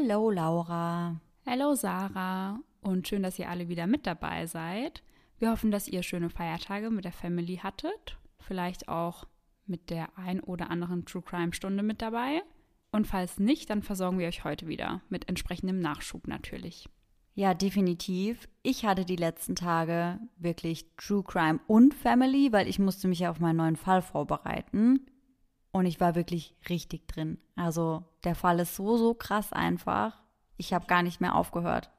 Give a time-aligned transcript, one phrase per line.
[0.00, 1.20] Hello Laura.
[1.44, 5.02] Hallo Sarah und schön, dass ihr alle wieder mit dabei seid.
[5.38, 9.24] Wir hoffen, dass ihr schöne Feiertage mit der Family hattet, vielleicht auch
[9.66, 12.42] mit der ein oder anderen True Crime Stunde mit dabei.
[12.92, 16.88] Und falls nicht, dann versorgen wir euch heute wieder mit entsprechendem Nachschub natürlich.
[17.34, 18.48] Ja, definitiv.
[18.62, 23.30] Ich hatte die letzten Tage wirklich True Crime und Family, weil ich musste mich ja
[23.30, 25.06] auf meinen neuen Fall vorbereiten.
[25.70, 27.38] Und ich war wirklich richtig drin.
[27.56, 30.20] Also der Fall ist so, so krass einfach.
[30.56, 31.90] Ich habe gar nicht mehr aufgehört.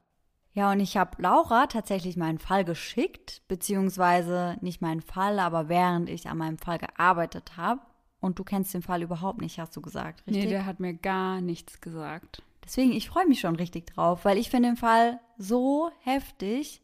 [0.52, 6.08] Ja, und ich habe Laura tatsächlich meinen Fall geschickt, beziehungsweise nicht meinen Fall, aber während
[6.08, 7.80] ich an meinem Fall gearbeitet habe.
[8.20, 10.44] Und du kennst den Fall überhaupt nicht, hast du gesagt, richtig?
[10.44, 12.42] Nee, der hat mir gar nichts gesagt.
[12.62, 16.82] Deswegen, ich freue mich schon richtig drauf, weil ich finde den Fall so heftig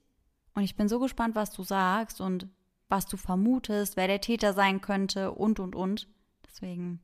[0.54, 2.48] und ich bin so gespannt, was du sagst und
[2.88, 6.08] was du vermutest, wer der Täter sein könnte und, und, und.
[6.56, 7.00] Deswegen,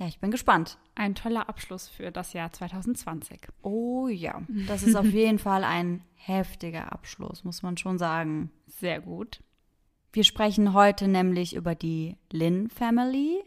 [0.00, 0.76] ja, ich bin gespannt.
[0.96, 3.38] Ein toller Abschluss für das Jahr 2020.
[3.62, 8.50] Oh ja, das ist auf jeden Fall ein heftiger Abschluss, muss man schon sagen.
[8.66, 9.40] Sehr gut.
[10.12, 13.44] Wir sprechen heute nämlich über die Lynn Family.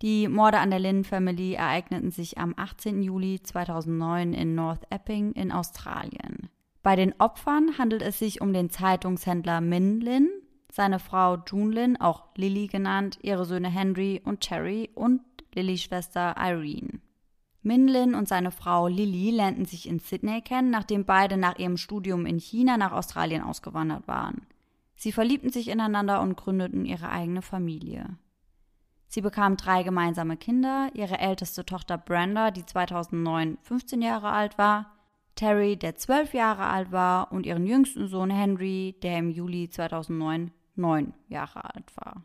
[0.00, 3.02] Die Morde an der Lynn Family ereigneten sich am 18.
[3.02, 6.48] Juli 2009 in North Epping in Australien.
[6.82, 10.30] Bei den Opfern handelt es sich um den Zeitungshändler Min Lin,
[10.72, 15.20] seine Frau June Lin, auch Lily genannt, ihre Söhne Henry und Terry und
[15.54, 17.00] Lillys Schwester Irene.
[17.62, 21.76] Min Lin und seine Frau Lily lernten sich in Sydney kennen, nachdem beide nach ihrem
[21.76, 24.46] Studium in China nach Australien ausgewandert waren.
[24.94, 28.16] Sie verliebten sich ineinander und gründeten ihre eigene Familie.
[29.08, 34.92] Sie bekamen drei gemeinsame Kinder, ihre älteste Tochter Brenda, die 2009 15 Jahre alt war,
[35.34, 40.50] Terry, der 12 Jahre alt war, und ihren jüngsten Sohn Henry, der im Juli 2009
[40.78, 42.24] 9 Jahre alt war.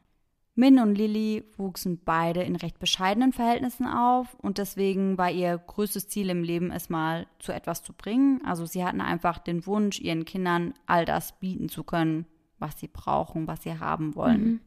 [0.56, 6.08] Min und Lily wuchsen beide in recht bescheidenen Verhältnissen auf und deswegen war ihr größtes
[6.08, 8.40] Ziel im Leben, es mal zu etwas zu bringen.
[8.46, 12.28] Also sie hatten einfach den Wunsch, ihren Kindern all das bieten zu können,
[12.60, 14.44] was sie brauchen, was sie haben wollen.
[14.44, 14.60] Mhm.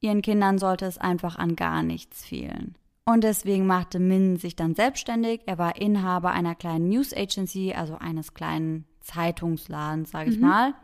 [0.00, 2.74] Ihren Kindern sollte es einfach an gar nichts fehlen.
[3.04, 5.42] Und deswegen machte Min sich dann selbstständig.
[5.46, 10.42] Er war Inhaber einer kleinen News Agency, also eines kleinen Zeitungsladens, sage ich Mhm.
[10.48, 10.74] mal.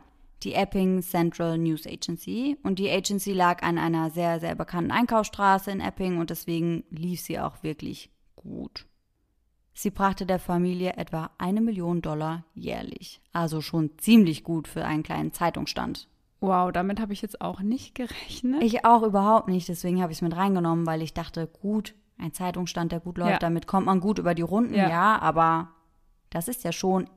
[0.43, 2.57] Die Epping Central News Agency.
[2.63, 7.21] Und die Agency lag an einer sehr, sehr bekannten Einkaufsstraße in Epping und deswegen lief
[7.21, 8.85] sie auch wirklich gut.
[9.73, 13.21] Sie brachte der Familie etwa eine Million Dollar jährlich.
[13.31, 16.07] Also schon ziemlich gut für einen kleinen Zeitungsstand.
[16.41, 18.63] Wow, damit habe ich jetzt auch nicht gerechnet.
[18.63, 22.33] Ich auch überhaupt nicht, deswegen habe ich es mit reingenommen, weil ich dachte, gut, ein
[22.33, 23.39] Zeitungsstand, der gut läuft, Ja.
[23.39, 24.89] damit kommt man gut über die Runden, Ja.
[24.89, 25.19] ja.
[25.19, 25.69] aber
[26.29, 27.09] das ist ja schon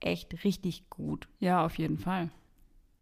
[0.00, 1.28] echt richtig gut.
[1.40, 2.30] ja, auf jeden Fall.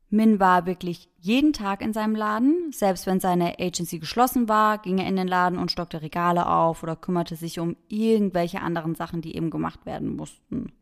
[0.09, 2.71] Min war wirklich jeden Tag in seinem Laden.
[2.73, 6.83] Selbst wenn seine Agency geschlossen war, ging er in den Laden und stockte Regale auf
[6.83, 10.73] oder kümmerte sich um irgendwelche anderen Sachen, die eben gemacht werden mussten.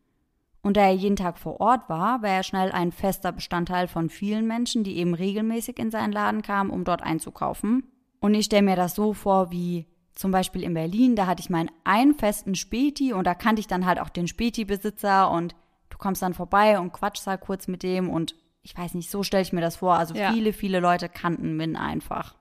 [0.61, 4.09] Und da er jeden Tag vor Ort war, war er schnell ein fester Bestandteil von
[4.09, 7.83] vielen Menschen, die eben regelmäßig in seinen Laden kamen, um dort einzukaufen.
[8.19, 11.49] Und ich stelle mir das so vor, wie zum Beispiel in Berlin, da hatte ich
[11.49, 15.55] meinen einen festen Späti und da kannte ich dann halt auch den Späti-Besitzer und
[15.89, 18.33] du kommst dann vorbei und quatschst halt kurz mit dem und
[18.65, 19.93] ich weiß nicht, so stelle ich mir das vor.
[19.95, 20.33] Also Ja.
[20.33, 22.35] viele, viele Leute kannten Min einfach.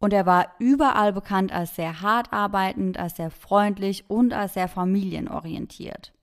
[0.00, 4.66] Und er war überall bekannt als sehr hart arbeitend, als sehr freundlich und als sehr
[4.68, 6.14] familienorientiert.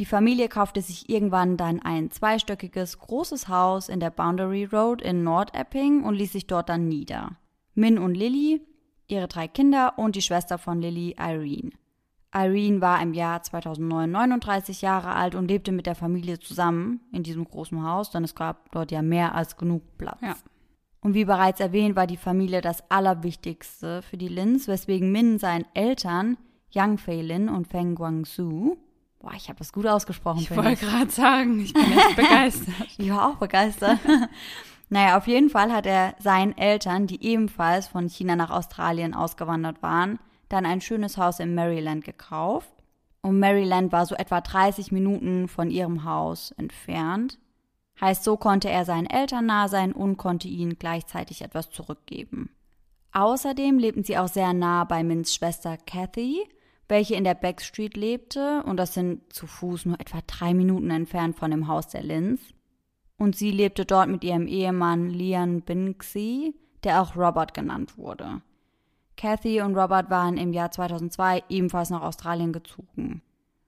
[0.00, 5.22] Die Familie kaufte sich irgendwann dann ein zweistöckiges großes Haus in der Boundary Road in
[5.22, 7.36] Nordepping und ließ sich dort dann nieder.
[7.74, 8.60] Min und Lily,
[9.06, 11.70] ihre drei Kinder und die Schwester von Lily, Irene.
[12.32, 17.22] Irene war im Jahr 2009 39 Jahre alt und lebte mit der Familie zusammen in
[17.22, 20.20] diesem großen Haus, denn es gab dort ja mehr als genug Platz.
[20.22, 20.36] Ja.
[21.00, 25.64] Und wie bereits erwähnt, war die Familie das Allerwichtigste für die Lins, weswegen Min seinen
[25.74, 26.36] Eltern,
[26.70, 28.76] Yang Fei Lin und Feng Guangzhou,
[29.18, 32.74] boah, ich habe das gut ausgesprochen, Ich wollte gerade sagen, ich bin echt begeistert.
[32.98, 33.98] ich war auch begeistert.
[34.88, 39.82] naja, auf jeden Fall hat er seinen Eltern, die ebenfalls von China nach Australien ausgewandert
[39.82, 40.18] waren,
[40.50, 42.70] dann ein schönes Haus in Maryland gekauft.
[43.22, 47.38] Und Maryland war so etwa 30 Minuten von ihrem Haus entfernt.
[48.00, 52.50] Heißt, so konnte er seinen Eltern nah sein und konnte ihnen gleichzeitig etwas zurückgeben.
[53.12, 56.46] Außerdem lebten sie auch sehr nah bei Mins Schwester Kathy,
[56.88, 60.90] welche in der Back Street lebte, und das sind zu Fuß nur etwa drei Minuten
[60.90, 62.40] entfernt von dem Haus der Lins.
[63.16, 66.54] Und sie lebte dort mit ihrem Ehemann Lian Binksy,
[66.84, 68.40] der auch Robert genannt wurde.
[69.20, 73.20] Kathy und Robert waren im Jahr 2002 ebenfalls nach Australien gezogen.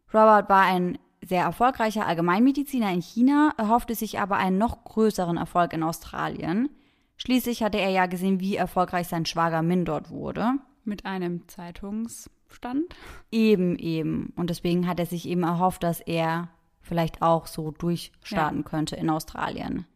[0.09, 5.75] Robert war ein sehr erfolgreicher Allgemeinmediziner in China, erhoffte sich aber einen noch größeren Erfolg
[5.75, 6.71] in Australien.
[7.19, 10.55] Schließlich hatte er ja gesehen, wie erfolgreich sein Schwager Min dort wurde.
[10.85, 12.95] Mit einem Zeitungsstand.
[13.31, 14.33] Eben, eben.
[14.37, 16.49] Und deswegen hat er sich eben erhofft, dass er
[16.81, 18.65] vielleicht auch so durchstarten ja.
[18.65, 19.87] könnte in Australien.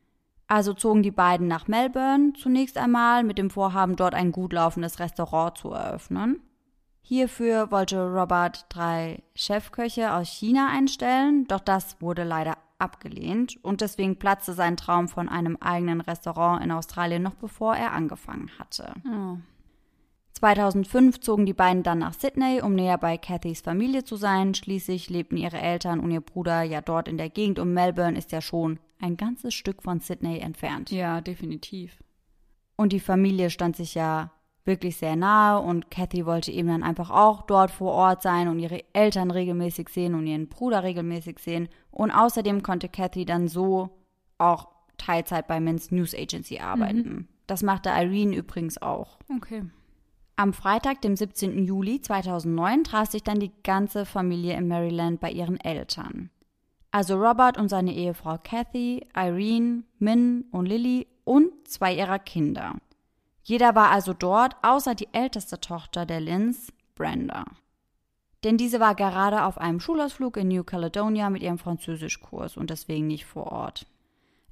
[0.48, 5.00] Also zogen die beiden nach Melbourne zunächst einmal mit dem Vorhaben, dort ein gut laufendes
[5.00, 6.40] Restaurant zu eröffnen.
[7.02, 14.18] Hierfür wollte Robert drei Chefköche aus China einstellen, doch das wurde leider abgelehnt und deswegen
[14.18, 18.92] platzte sein Traum von einem eigenen Restaurant in Australien noch bevor er angefangen hatte.
[19.08, 19.38] Oh.
[20.36, 24.54] 2005 zogen die beiden dann nach Sydney, um näher bei Cathys Familie zu sein.
[24.54, 28.32] Schließlich lebten ihre Eltern und ihr Bruder ja dort in der Gegend und Melbourne ist
[28.32, 30.90] ja schon ein ganzes Stück von Sydney entfernt.
[30.90, 32.02] Ja, definitiv.
[32.76, 34.30] Und die Familie stand sich ja
[34.66, 38.58] wirklich sehr nahe und Cathy wollte eben dann einfach auch dort vor Ort sein und
[38.58, 41.68] ihre Eltern regelmäßig sehen und ihren Bruder regelmäßig sehen.
[41.90, 43.88] Und außerdem konnte Cathy dann so
[44.36, 44.68] auch
[44.98, 46.98] Teilzeit bei Men's News Agency arbeiten.
[46.98, 47.28] Mhm.
[47.46, 49.18] Das machte Irene übrigens auch.
[49.34, 49.62] Okay.
[50.38, 51.64] Am Freitag, dem 17.
[51.64, 56.28] Juli 2009, traf sich dann die ganze Familie in Maryland bei ihren Eltern.
[56.90, 62.74] Also Robert und seine Ehefrau Kathy, Irene, Min und Lily und zwei ihrer Kinder.
[63.44, 67.46] Jeder war also dort, außer die älteste Tochter der Lynns, Brenda.
[68.44, 73.06] Denn diese war gerade auf einem Schulausflug in New Caledonia mit ihrem Französischkurs und deswegen
[73.06, 73.86] nicht vor Ort.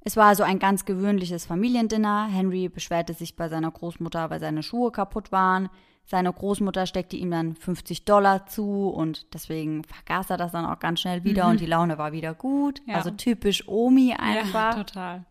[0.07, 2.27] Es war also ein ganz gewöhnliches Familiendinner.
[2.27, 5.67] Henry beschwerte sich bei seiner Großmutter, weil seine Schuhe kaputt waren.
[6.05, 10.77] Seine Großmutter steckte ihm dann 50 Dollar zu und deswegen vergaß er das dann auch
[10.77, 11.51] ganz schnell wieder mhm.
[11.51, 12.83] und die Laune war wieder gut.
[12.85, 12.97] Ja.
[12.97, 14.75] Also typisch Omi einfach.
[14.77, 15.25] Ja, total.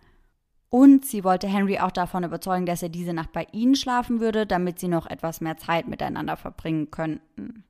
[0.71, 4.45] Und sie wollte Henry auch davon überzeugen, dass er diese Nacht bei ihnen schlafen würde,
[4.45, 7.63] damit sie noch etwas mehr Zeit miteinander verbringen könnten.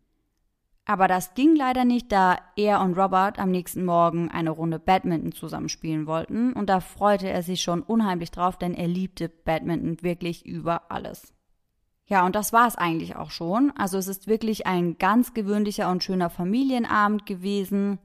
[0.86, 5.32] Aber das ging leider nicht, da er und Robert am nächsten Morgen eine Runde Badminton
[5.32, 10.44] zusammenspielen wollten und da freute er sich schon unheimlich drauf, denn er liebte Badminton wirklich
[10.44, 11.32] über alles.
[12.06, 13.72] Ja, und das war es eigentlich auch schon.
[13.76, 17.98] Also es ist wirklich ein ganz gewöhnlicher und schöner Familienabend gewesen.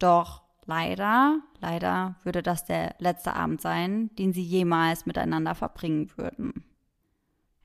[0.00, 6.64] Doch leider, leider würde das der letzte Abend sein, den sie jemals miteinander verbringen würden.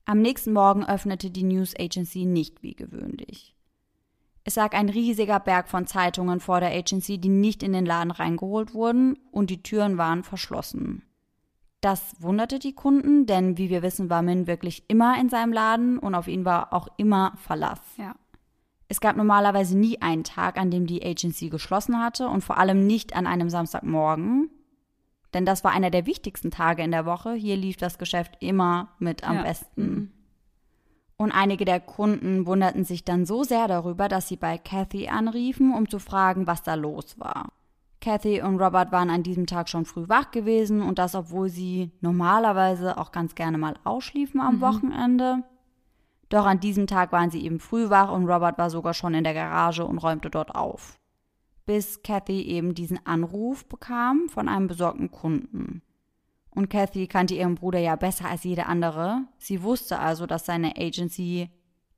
[0.06, 3.56] Am nächsten Morgen öffnete die News Agency nicht wie gewöhnlich.
[4.44, 8.12] Es lag ein riesiger Berg von Zeitungen vor der Agency, die nicht in den Laden
[8.12, 11.04] reingeholt wurden, und die Türen waren verschlossen.
[11.82, 15.98] Das wunderte die Kunden, denn wie wir wissen, war Min wirklich immer in seinem Laden
[15.98, 17.80] und auf ihn war auch immer Verlass.
[17.98, 18.16] Ja.
[18.90, 22.88] Es gab normalerweise nie einen Tag, an dem die Agency geschlossen hatte und vor allem
[22.88, 24.50] nicht an einem Samstagmorgen.
[25.34, 27.34] Denn das war einer der wichtigsten Tage in der Woche.
[27.34, 29.44] Hier lief das Geschäft immer mit am ja.
[29.44, 30.12] besten.
[31.22, 35.74] Und einige der Kunden wunderten sich dann so sehr darüber, dass sie bei Kathy anriefen,
[35.74, 37.52] um zu fragen, was da los war.
[38.00, 41.92] Kathy und Robert waren an diesem Tag schon früh wach gewesen und das, obwohl sie
[42.00, 44.62] normalerweise auch ganz gerne mal ausschliefen am mhm.
[44.62, 45.44] Wochenende.
[46.30, 49.26] Doch an diesem Tag waren sie eben früh wach und Robert war sogar schon in
[49.26, 50.98] der Garage und räumte dort auf.
[51.66, 55.82] Bis Kathy eben diesen Anruf bekam von einem besorgten Kunden.
[56.52, 59.22] Und Kathy kannte ihren Bruder ja besser als jede andere.
[59.38, 61.50] Sie wusste also, dass seine Agency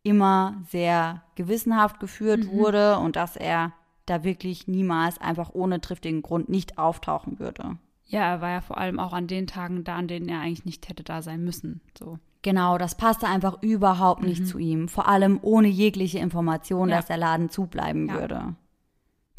[0.04, 2.52] immer sehr gewissenhaft geführt mhm.
[2.52, 3.74] wurde und dass er
[4.06, 7.78] da wirklich niemals einfach ohne triftigen Grund nicht auftauchen würde.
[8.06, 10.66] Ja, er war ja vor allem auch an den Tagen da, an denen er eigentlich
[10.66, 11.82] nicht hätte da sein müssen.
[11.98, 12.20] So.
[12.42, 14.46] Genau, das passte einfach überhaupt nicht mhm.
[14.46, 14.88] zu ihm.
[14.90, 16.98] Vor allem ohne jegliche Information, ja.
[16.98, 18.16] dass der Laden zubleiben ja.
[18.16, 18.56] würde.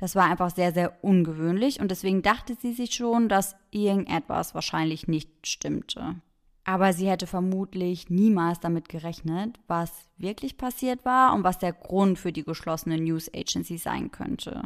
[0.03, 5.07] Das war einfach sehr, sehr ungewöhnlich und deswegen dachte sie sich schon, dass irgendetwas wahrscheinlich
[5.07, 6.17] nicht stimmte.
[6.65, 12.19] Aber sie hätte vermutlich niemals damit gerechnet, was wirklich passiert war und was der Grund
[12.19, 14.63] für die geschlossene News Agency sein könnte.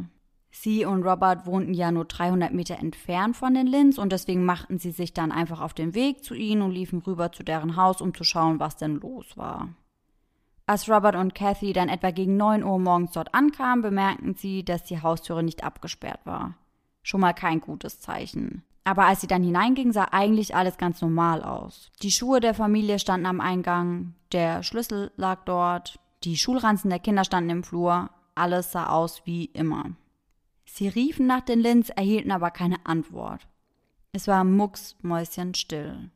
[0.49, 4.79] Sie und Robert wohnten ja nur 300 Meter entfernt von den Lins und deswegen machten
[4.79, 8.01] sie sich dann einfach auf den Weg zu ihnen und liefen rüber zu deren Haus,
[8.01, 9.69] um zu schauen, was denn los war.
[10.69, 14.83] Als Robert und Kathy dann etwa gegen 9 Uhr morgens dort ankamen, bemerkten sie, dass
[14.83, 16.55] die Haustüre nicht abgesperrt war.
[17.03, 18.63] Schon mal kein gutes Zeichen.
[18.83, 21.89] Aber als sie dann hineinging, sah eigentlich alles ganz normal aus.
[22.01, 27.23] Die Schuhe der Familie standen am Eingang, der Schlüssel lag dort, die Schulranzen der Kinder
[27.23, 29.91] standen im Flur, alles sah aus wie immer.
[30.65, 33.47] Sie riefen nach den Lins, erhielten aber keine Antwort.
[34.11, 36.11] Es war mucksmäuschenstill.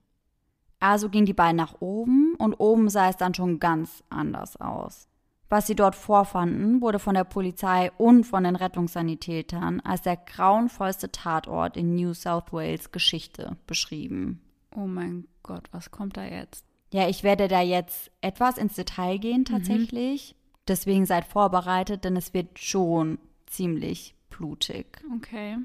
[0.81, 5.07] Also gingen die beiden nach oben und oben sah es dann schon ganz anders aus.
[5.47, 11.11] Was sie dort vorfanden, wurde von der Polizei und von den Rettungssanitätern als der grauenvollste
[11.11, 14.41] Tatort in New South Wales Geschichte beschrieben.
[14.75, 16.65] Oh mein Gott, was kommt da jetzt?
[16.91, 20.33] Ja, ich werde da jetzt etwas ins Detail gehen tatsächlich.
[20.33, 20.61] Mhm.
[20.67, 25.00] Deswegen seid vorbereitet, denn es wird schon ziemlich blutig.
[25.17, 25.57] Okay.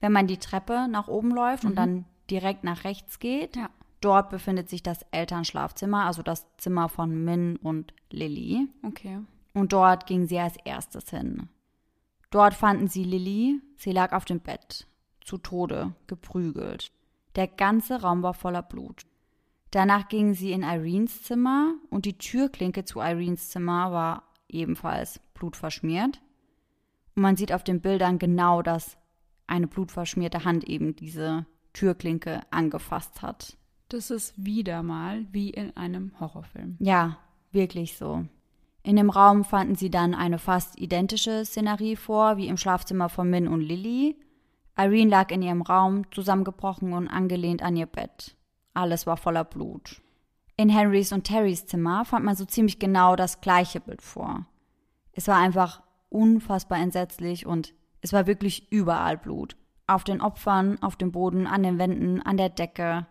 [0.00, 1.70] Wenn man die Treppe nach oben läuft mhm.
[1.70, 6.88] und dann direkt nach rechts geht, ja Dort befindet sich das Elternschlafzimmer, also das Zimmer
[6.88, 8.68] von Min und Lily.
[8.82, 9.18] Okay.
[9.52, 11.48] Und dort ging sie als erstes hin.
[12.30, 13.60] Dort fanden sie Lily.
[13.76, 14.86] Sie lag auf dem Bett,
[15.20, 16.92] zu Tode, geprügelt.
[17.36, 19.02] Der ganze Raum war voller Blut.
[19.70, 26.20] Danach gingen sie in Irenes Zimmer und die Türklinke zu Irenes Zimmer war ebenfalls blutverschmiert.
[27.14, 28.96] Und man sieht auf den Bildern genau, dass
[29.46, 33.56] eine blutverschmierte Hand eben diese Türklinke angefasst hat.
[33.90, 36.76] Das ist wieder mal wie in einem Horrorfilm.
[36.78, 37.18] Ja,
[37.50, 38.24] wirklich so.
[38.84, 43.28] In dem Raum fanden sie dann eine fast identische Szenerie vor, wie im Schlafzimmer von
[43.28, 44.16] Min und Lily.
[44.78, 48.36] Irene lag in ihrem Raum, zusammengebrochen und angelehnt an ihr Bett.
[48.74, 50.00] Alles war voller Blut.
[50.56, 54.46] In Henrys und Terrys Zimmer fand man so ziemlich genau das gleiche Bild vor.
[55.10, 59.56] Es war einfach unfassbar entsetzlich und es war wirklich überall Blut.
[59.88, 63.08] Auf den Opfern, auf dem Boden, an den Wänden, an der Decke.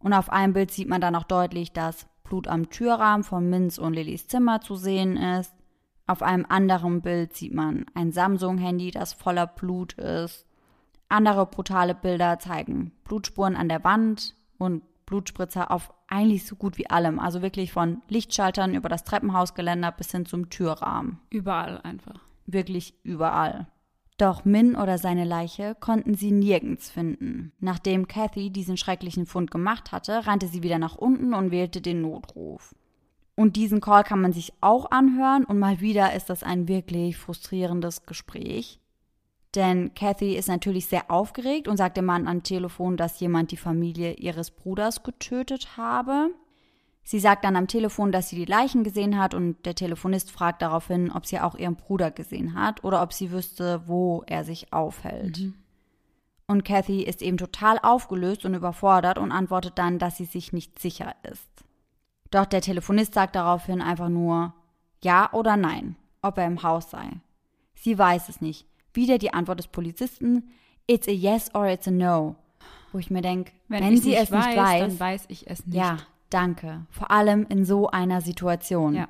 [0.00, 3.78] Und auf einem Bild sieht man dann auch deutlich, dass Blut am Türrahmen von Minz
[3.78, 5.54] und Lillys Zimmer zu sehen ist.
[6.06, 10.46] Auf einem anderen Bild sieht man ein Samsung-Handy, das voller Blut ist.
[11.08, 16.88] Andere brutale Bilder zeigen Blutspuren an der Wand und Blutspritzer auf eigentlich so gut wie
[16.88, 17.18] allem.
[17.18, 21.18] Also wirklich von Lichtschaltern über das Treppenhausgeländer bis hin zum Türrahmen.
[21.30, 22.20] Überall einfach.
[22.46, 23.66] Wirklich überall.
[24.20, 27.52] Doch Min oder seine Leiche konnten sie nirgends finden.
[27.58, 32.02] Nachdem Kathy diesen schrecklichen Fund gemacht hatte, rannte sie wieder nach unten und wählte den
[32.02, 32.74] Notruf.
[33.34, 37.16] Und diesen Call kann man sich auch anhören und mal wieder ist das ein wirklich
[37.16, 38.78] frustrierendes Gespräch.
[39.54, 43.56] Denn Kathy ist natürlich sehr aufgeregt und sagt dem Mann am Telefon, dass jemand die
[43.56, 46.28] Familie ihres Bruders getötet habe.
[47.02, 50.62] Sie sagt dann am Telefon, dass sie die Leichen gesehen hat und der Telefonist fragt
[50.62, 54.72] daraufhin, ob sie auch ihren Bruder gesehen hat oder ob sie wüsste, wo er sich
[54.72, 55.38] aufhält.
[55.38, 55.54] Mhm.
[56.46, 60.78] Und Kathy ist eben total aufgelöst und überfordert und antwortet dann, dass sie sich nicht
[60.80, 61.48] sicher ist.
[62.30, 64.54] Doch der Telefonist sagt daraufhin einfach nur
[65.02, 67.08] ja oder nein, ob er im Haus sei.
[67.74, 68.66] Sie weiß es nicht.
[68.92, 70.50] Wieder die Antwort des Polizisten,
[70.86, 72.36] it's a yes or it's a no.
[72.92, 75.64] Wo ich mir denke, wenn, wenn sie es weiß, nicht weiß, dann weiß ich es
[75.66, 75.76] nicht.
[75.76, 75.98] Ja,
[76.30, 76.86] danke.
[76.90, 78.94] Vor allem in so einer Situation.
[78.94, 79.08] Ja.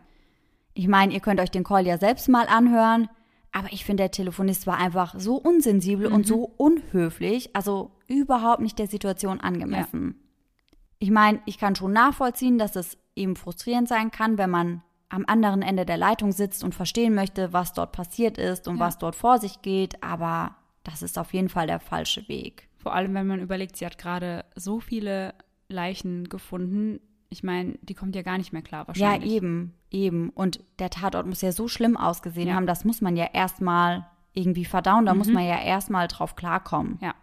[0.75, 3.09] Ich meine, ihr könnt euch den Call ja selbst mal anhören,
[3.53, 6.15] aber ich finde, der Telefonist war einfach so unsensibel mhm.
[6.15, 10.17] und so unhöflich, also überhaupt nicht der Situation angemessen.
[10.17, 10.77] Ja.
[11.01, 15.25] Ich meine, ich kann schon nachvollziehen, dass es eben frustrierend sein kann, wenn man am
[15.27, 18.85] anderen Ende der Leitung sitzt und verstehen möchte, was dort passiert ist und ja.
[18.85, 22.69] was dort vor sich geht, aber das ist auf jeden Fall der falsche Weg.
[22.77, 25.35] Vor allem, wenn man überlegt, sie hat gerade so viele
[25.69, 27.01] Leichen gefunden.
[27.31, 29.31] Ich meine, die kommt ja gar nicht mehr klar wahrscheinlich.
[29.31, 30.31] Ja, eben, eben.
[30.31, 32.55] Und der Tatort muss ja so schlimm ausgesehen ja.
[32.55, 35.19] haben, das muss man ja erstmal irgendwie verdauen, da mhm.
[35.19, 36.99] muss man ja erstmal drauf klarkommen.
[37.01, 37.15] Ja.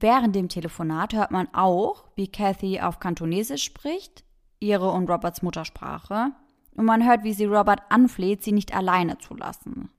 [0.00, 4.24] Während dem Telefonat hört man auch, wie Kathy auf Kantonesisch spricht,
[4.58, 6.32] ihre und Roberts Muttersprache,
[6.76, 9.90] und man hört, wie sie Robert anfleht, sie nicht alleine zu lassen.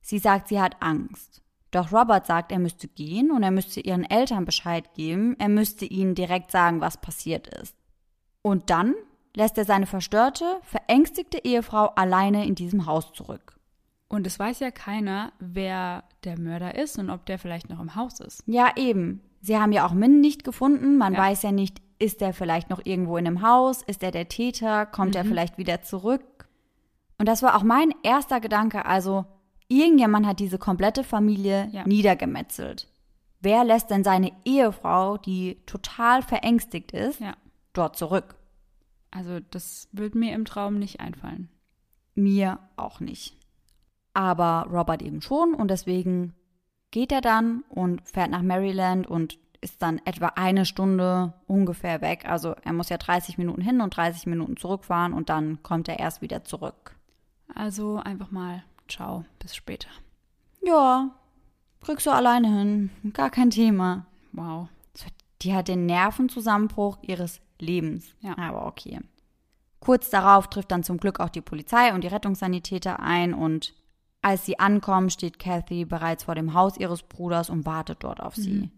[0.00, 1.42] Sie sagt, sie hat Angst.
[1.70, 5.84] Doch Robert sagt, er müsste gehen und er müsste ihren Eltern Bescheid geben, er müsste
[5.84, 7.76] ihnen direkt sagen, was passiert ist.
[8.42, 8.94] Und dann
[9.34, 13.56] lässt er seine verstörte, verängstigte Ehefrau alleine in diesem Haus zurück.
[14.08, 17.94] Und es weiß ja keiner, wer der Mörder ist und ob der vielleicht noch im
[17.94, 18.42] Haus ist.
[18.46, 19.22] Ja, eben.
[19.40, 20.98] Sie haben ja auch Min nicht gefunden.
[20.98, 21.20] Man ja.
[21.20, 23.82] weiß ja nicht, ist er vielleicht noch irgendwo in einem Haus?
[23.82, 24.84] Ist er der Täter?
[24.84, 25.16] Kommt mhm.
[25.16, 26.48] er vielleicht wieder zurück?
[27.18, 28.84] Und das war auch mein erster Gedanke.
[28.84, 29.26] Also,
[29.68, 31.86] irgendjemand hat diese komplette Familie ja.
[31.86, 32.88] niedergemetzelt.
[33.40, 37.34] Wer lässt denn seine Ehefrau, die total verängstigt ist, ja.
[37.72, 38.36] Dort zurück?
[39.10, 41.48] Also, das wird mir im Traum nicht einfallen.
[42.14, 43.36] Mir auch nicht.
[44.14, 46.34] Aber Robert eben schon und deswegen
[46.90, 52.24] geht er dann und fährt nach Maryland und ist dann etwa eine Stunde ungefähr weg.
[52.26, 55.98] Also er muss ja 30 Minuten hin und 30 Minuten zurückfahren und dann kommt er
[55.98, 56.96] erst wieder zurück.
[57.54, 59.88] Also einfach mal ciao, bis später.
[60.62, 61.10] Ja,
[61.80, 62.90] kriegst du alleine hin.
[63.12, 64.06] Gar kein Thema.
[64.32, 64.68] Wow.
[65.42, 68.14] Die hat den Nervenzusammenbruch ihres Lebens.
[68.20, 68.36] Ja.
[68.38, 69.00] Aber okay.
[69.80, 73.74] Kurz darauf trifft dann zum Glück auch die Polizei und die Rettungssanitäter ein und
[74.22, 78.36] als sie ankommen, steht Kathy bereits vor dem Haus ihres Bruders und wartet dort auf
[78.36, 78.52] sie.
[78.52, 78.70] Mhm.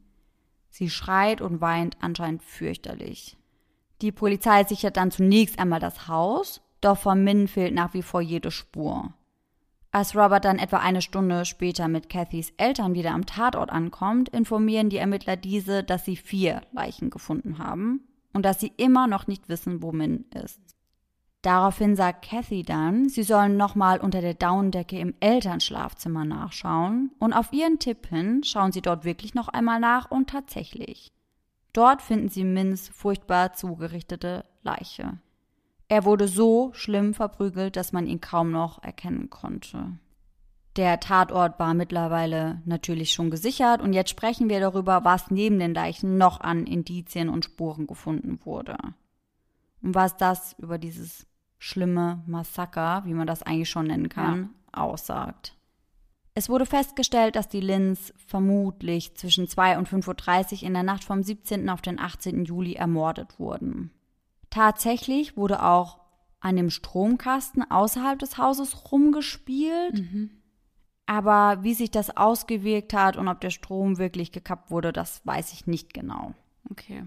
[0.70, 3.36] Sie schreit und weint anscheinend fürchterlich.
[4.00, 8.20] Die Polizei sichert dann zunächst einmal das Haus, doch von Min fehlt nach wie vor
[8.20, 9.12] jede Spur.
[9.90, 14.88] Als Robert dann etwa eine Stunde später mit Cathys Eltern wieder am Tatort ankommt, informieren
[14.88, 18.00] die Ermittler diese, dass sie vier Leichen gefunden haben
[18.32, 20.60] und dass sie immer noch nicht wissen, wo Min ist.
[21.42, 27.52] Daraufhin sagt Kathy dann, sie sollen nochmal unter der Daunendecke im Elternschlafzimmer nachschauen und auf
[27.52, 31.12] ihren Tipp hin schauen sie dort wirklich noch einmal nach und tatsächlich.
[31.72, 35.18] Dort finden sie Mins furchtbar zugerichtete Leiche.
[35.88, 39.98] Er wurde so schlimm verprügelt, dass man ihn kaum noch erkennen konnte.
[40.76, 45.74] Der Tatort war mittlerweile natürlich schon gesichert und jetzt sprechen wir darüber, was neben den
[45.74, 48.76] Leichen noch an Indizien und Spuren gefunden wurde.
[49.82, 51.26] Und was das über dieses
[51.58, 54.82] schlimme Massaker, wie man das eigentlich schon nennen kann, ja.
[54.82, 55.54] aussagt.
[56.34, 61.04] Es wurde festgestellt, dass die Lins vermutlich zwischen 2 und 5.30 Uhr in der Nacht
[61.04, 61.68] vom 17.
[61.68, 62.46] auf den 18.
[62.46, 63.90] Juli ermordet wurden.
[64.48, 66.00] Tatsächlich wurde auch
[66.40, 69.94] an dem Stromkasten außerhalb des Hauses rumgespielt.
[69.94, 70.30] Mhm.
[71.12, 75.52] Aber wie sich das ausgewirkt hat und ob der Strom wirklich gekappt wurde, das weiß
[75.52, 76.32] ich nicht genau.
[76.70, 77.04] Okay.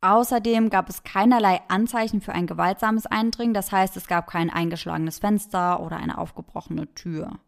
[0.00, 5.18] Außerdem gab es keinerlei Anzeichen für ein gewaltsames Eindringen, das heißt, es gab kein eingeschlagenes
[5.18, 7.40] Fenster oder eine aufgebrochene Tür.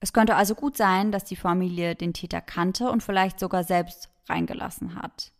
[0.00, 4.10] Es könnte also gut sein, dass die Familie den Täter kannte und vielleicht sogar selbst
[4.28, 5.30] reingelassen hat.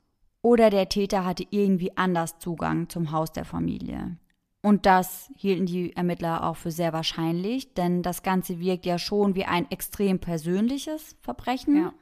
[0.40, 4.19] Oder der Täter hatte irgendwie anders Zugang zum Haus der Familie.
[4.64, 9.35] Und das hielten die Ermittler auch für sehr wahrscheinlich, denn das Ganze wirkt ja schon
[9.35, 11.76] wie ein extrem persönliches Verbrechen.
[11.76, 11.92] Ja.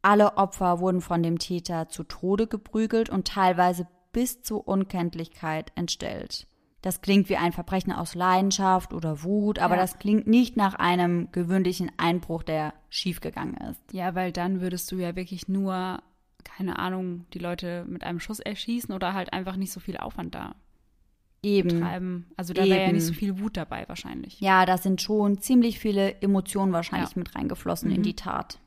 [0.00, 6.46] Alle Opfer wurden von dem Täter zu Tode geprügelt und teilweise bis zur Unkenntlichkeit entstellt.
[6.82, 9.80] Das klingt wie ein Verbrechen aus Leidenschaft oder Wut, aber ja.
[9.80, 13.82] das klingt nicht nach einem gewöhnlichen Einbruch, der schiefgegangen ist.
[13.90, 15.98] Ja, weil dann würdest du ja wirklich nur,
[16.44, 20.36] keine Ahnung, die Leute mit einem Schuss erschießen oder halt einfach nicht so viel Aufwand
[20.36, 20.54] da
[21.44, 21.68] Eben.
[21.68, 22.26] betreiben.
[22.36, 24.40] Also da wäre ja nicht so viel Wut dabei wahrscheinlich.
[24.40, 27.18] Ja, da sind schon ziemlich viele Emotionen wahrscheinlich ja.
[27.18, 27.96] mit reingeflossen mhm.
[27.96, 28.58] in die Tat.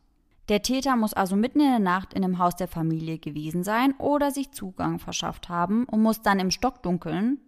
[0.50, 3.94] Der Täter muss also mitten in der Nacht in dem Haus der Familie gewesen sein
[3.98, 7.40] oder sich Zugang verschafft haben und muss dann im Stockdunkeln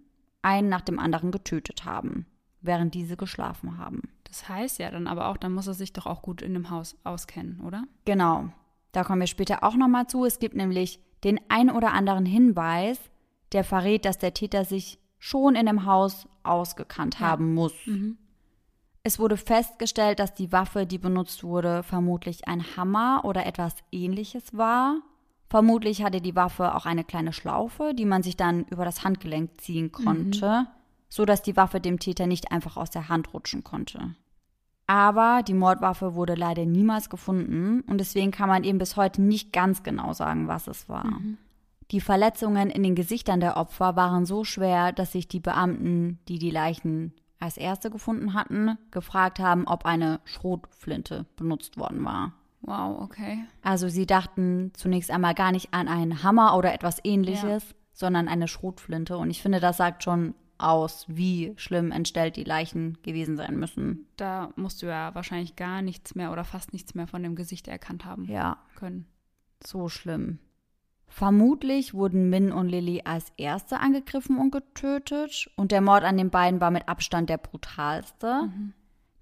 [0.41, 2.25] einen nach dem anderen getötet haben,
[2.61, 4.09] während diese geschlafen haben.
[4.25, 6.69] Das heißt ja dann aber auch, dann muss er sich doch auch gut in dem
[6.69, 7.85] Haus auskennen, oder?
[8.05, 8.49] Genau.
[8.91, 10.25] Da kommen wir später auch nochmal zu.
[10.25, 12.99] Es gibt nämlich den ein oder anderen Hinweis,
[13.51, 17.27] der verrät, dass der Täter sich schon in dem Haus ausgekannt ja.
[17.27, 17.73] haben muss.
[17.85, 18.17] Mhm.
[19.03, 24.57] Es wurde festgestellt, dass die Waffe, die benutzt wurde, vermutlich ein Hammer oder etwas ähnliches
[24.57, 25.01] war.
[25.49, 29.61] Vermutlich hatte die Waffe auch eine kleine Schlaufe, die man sich dann über das Handgelenk
[29.61, 30.67] ziehen konnte, mhm.
[31.07, 34.15] so dass die Waffe dem Täter nicht einfach aus der Hand rutschen konnte.
[34.85, 39.53] Aber die Mordwaffe wurde leider niemals gefunden und deswegen kann man eben bis heute nicht
[39.53, 41.05] ganz genau sagen, was es war.
[41.05, 41.37] Mhm.
[41.91, 46.37] Die Verletzungen in den Gesichtern der Opfer waren so schwer, dass sich die Beamten, die
[46.37, 52.33] die Leichen als erste gefunden hatten, gefragt haben, ob eine Schrotflinte benutzt worden war.
[52.61, 53.45] Wow, okay.
[53.63, 57.75] Also sie dachten zunächst einmal gar nicht an einen Hammer oder etwas ähnliches, ja.
[57.93, 59.17] sondern eine Schrotflinte.
[59.17, 64.05] Und ich finde, das sagt schon aus, wie schlimm entstellt die Leichen gewesen sein müssen.
[64.17, 67.69] Da musst du ja wahrscheinlich gar nichts mehr oder fast nichts mehr von dem Gesicht
[67.69, 68.57] erkannt haben ja.
[68.75, 69.07] können.
[69.65, 70.39] So schlimm.
[71.19, 76.29] Vermutlich wurden Min und Lily als erste angegriffen und getötet und der Mord an den
[76.29, 78.43] beiden war mit Abstand der brutalste.
[78.43, 78.73] Mhm.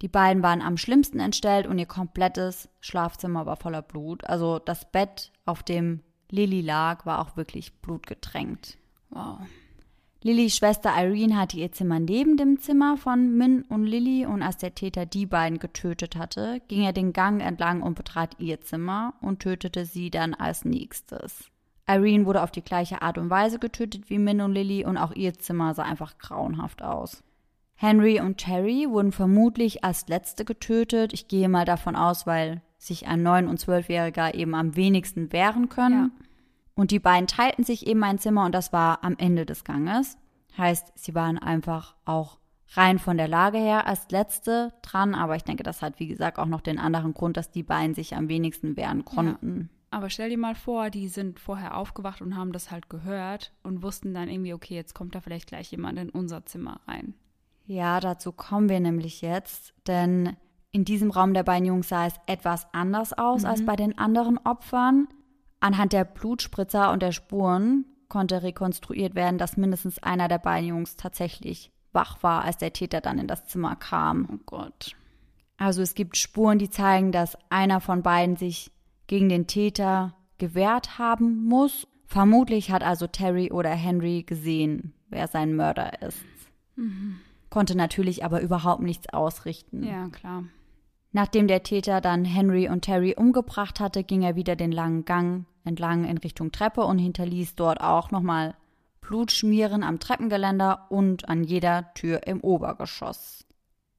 [0.03, 4.23] Die beiden waren am schlimmsten entstellt und ihr komplettes Schlafzimmer war voller Blut.
[4.25, 8.77] Also das Bett, auf dem Lily lag, war auch wirklich blutgetränkt.
[9.09, 9.39] Wow.
[10.21, 14.57] Lillys Schwester Irene hatte ihr Zimmer neben dem Zimmer von Min und Lily und als
[14.57, 19.15] der Täter die beiden getötet hatte, ging er den Gang entlang und betrat ihr Zimmer
[19.19, 21.49] und tötete sie dann als nächstes.
[21.87, 25.13] Irene wurde auf die gleiche Art und Weise getötet wie Min und Lily und auch
[25.13, 27.23] ihr Zimmer sah einfach grauenhaft aus.
[27.75, 31.13] Henry und Terry wurden vermutlich als letzte getötet.
[31.13, 35.69] Ich gehe mal davon aus, weil sich ein 9- und 12-Jähriger eben am wenigsten wehren
[35.69, 36.11] können.
[36.11, 36.25] Ja.
[36.75, 40.17] Und die beiden teilten sich eben ein Zimmer und das war am Ende des Ganges.
[40.57, 42.39] Heißt, sie waren einfach auch
[42.73, 46.39] rein von der Lage her als letzte dran, aber ich denke, das hat wie gesagt
[46.39, 49.69] auch noch den anderen Grund, dass die beiden sich am wenigsten wehren konnten.
[49.71, 49.76] Ja.
[49.89, 53.83] Aber stell dir mal vor, die sind vorher aufgewacht und haben das halt gehört und
[53.83, 57.13] wussten dann irgendwie, okay, jetzt kommt da vielleicht gleich jemand in unser Zimmer rein.
[57.65, 60.35] Ja, dazu kommen wir nämlich jetzt, denn
[60.71, 63.47] in diesem Raum der beiden Jungs sah es etwas anders aus mhm.
[63.47, 65.07] als bei den anderen Opfern.
[65.59, 70.95] Anhand der Blutspritzer und der Spuren konnte rekonstruiert werden, dass mindestens einer der beiden Jungs
[70.95, 74.29] tatsächlich wach war, als der Täter dann in das Zimmer kam.
[74.31, 74.95] Oh Gott.
[75.57, 78.71] Also es gibt Spuren, die zeigen, dass einer von beiden sich
[79.07, 81.87] gegen den Täter gewehrt haben muss.
[82.05, 86.23] Vermutlich hat also Terry oder Henry gesehen, wer sein Mörder ist.
[86.75, 87.19] Mhm.
[87.49, 89.83] Konnte natürlich aber überhaupt nichts ausrichten.
[89.83, 90.43] Ja, klar.
[91.11, 95.45] Nachdem der Täter dann Henry und Terry umgebracht hatte, ging er wieder den langen Gang
[95.63, 98.55] entlang in Richtung Treppe und hinterließ dort auch nochmal
[99.01, 103.45] Blutschmieren am Treppengeländer und an jeder Tür im Obergeschoss.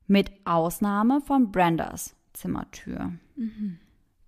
[0.06, 3.12] Mit Ausnahme von Brandas Zimmertür.
[3.36, 3.78] Mhm.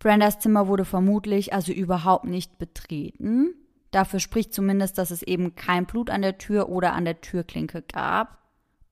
[0.00, 3.54] Brandas Zimmer wurde vermutlich also überhaupt nicht betreten.
[3.90, 7.82] Dafür spricht zumindest, dass es eben kein Blut an der Tür oder an der Türklinke
[7.82, 8.38] gab.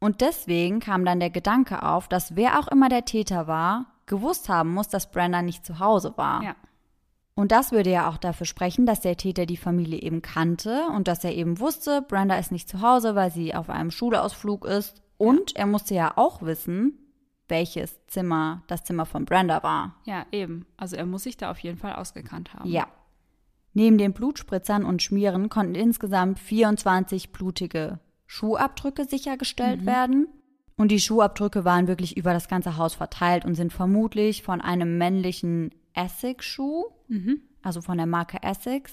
[0.01, 4.49] Und deswegen kam dann der Gedanke auf, dass wer auch immer der Täter war, gewusst
[4.49, 6.43] haben muss, dass Brenda nicht zu Hause war.
[6.43, 6.57] Ja.
[7.35, 11.09] Und das würde ja auch dafür sprechen, dass der Täter die Familie eben kannte und
[11.09, 15.03] dass er eben wusste, Brenda ist nicht zu Hause, weil sie auf einem Schulausflug ist.
[15.17, 17.08] Und er musste ja auch wissen,
[17.49, 19.97] welches Zimmer das Zimmer von Brenda war.
[20.05, 20.67] Ja, eben.
[20.77, 22.69] Also er muss sich da auf jeden Fall ausgekannt haben.
[22.69, 22.87] Ja.
[23.75, 30.27] Neben den Blutspritzern und Schmieren konnten insgesamt 24 blutige Schuhabdrücke sichergestellt werden.
[30.77, 34.97] Und die Schuhabdrücke waren wirklich über das ganze Haus verteilt und sind vermutlich von einem
[34.99, 37.41] männlichen Essex-Schuh, Mhm.
[37.63, 38.93] also von der Marke Essex,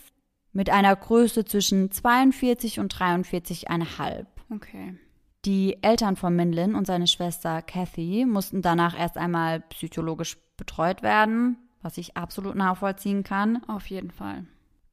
[0.52, 4.26] mit einer Größe zwischen 42 und 43,5.
[4.54, 4.98] Okay.
[5.46, 11.58] Die Eltern von Minlin und seine Schwester Kathy mussten danach erst einmal psychologisch betreut werden,
[11.84, 13.64] was ich absolut nachvollziehen kann.
[13.68, 14.46] Auf jeden Fall.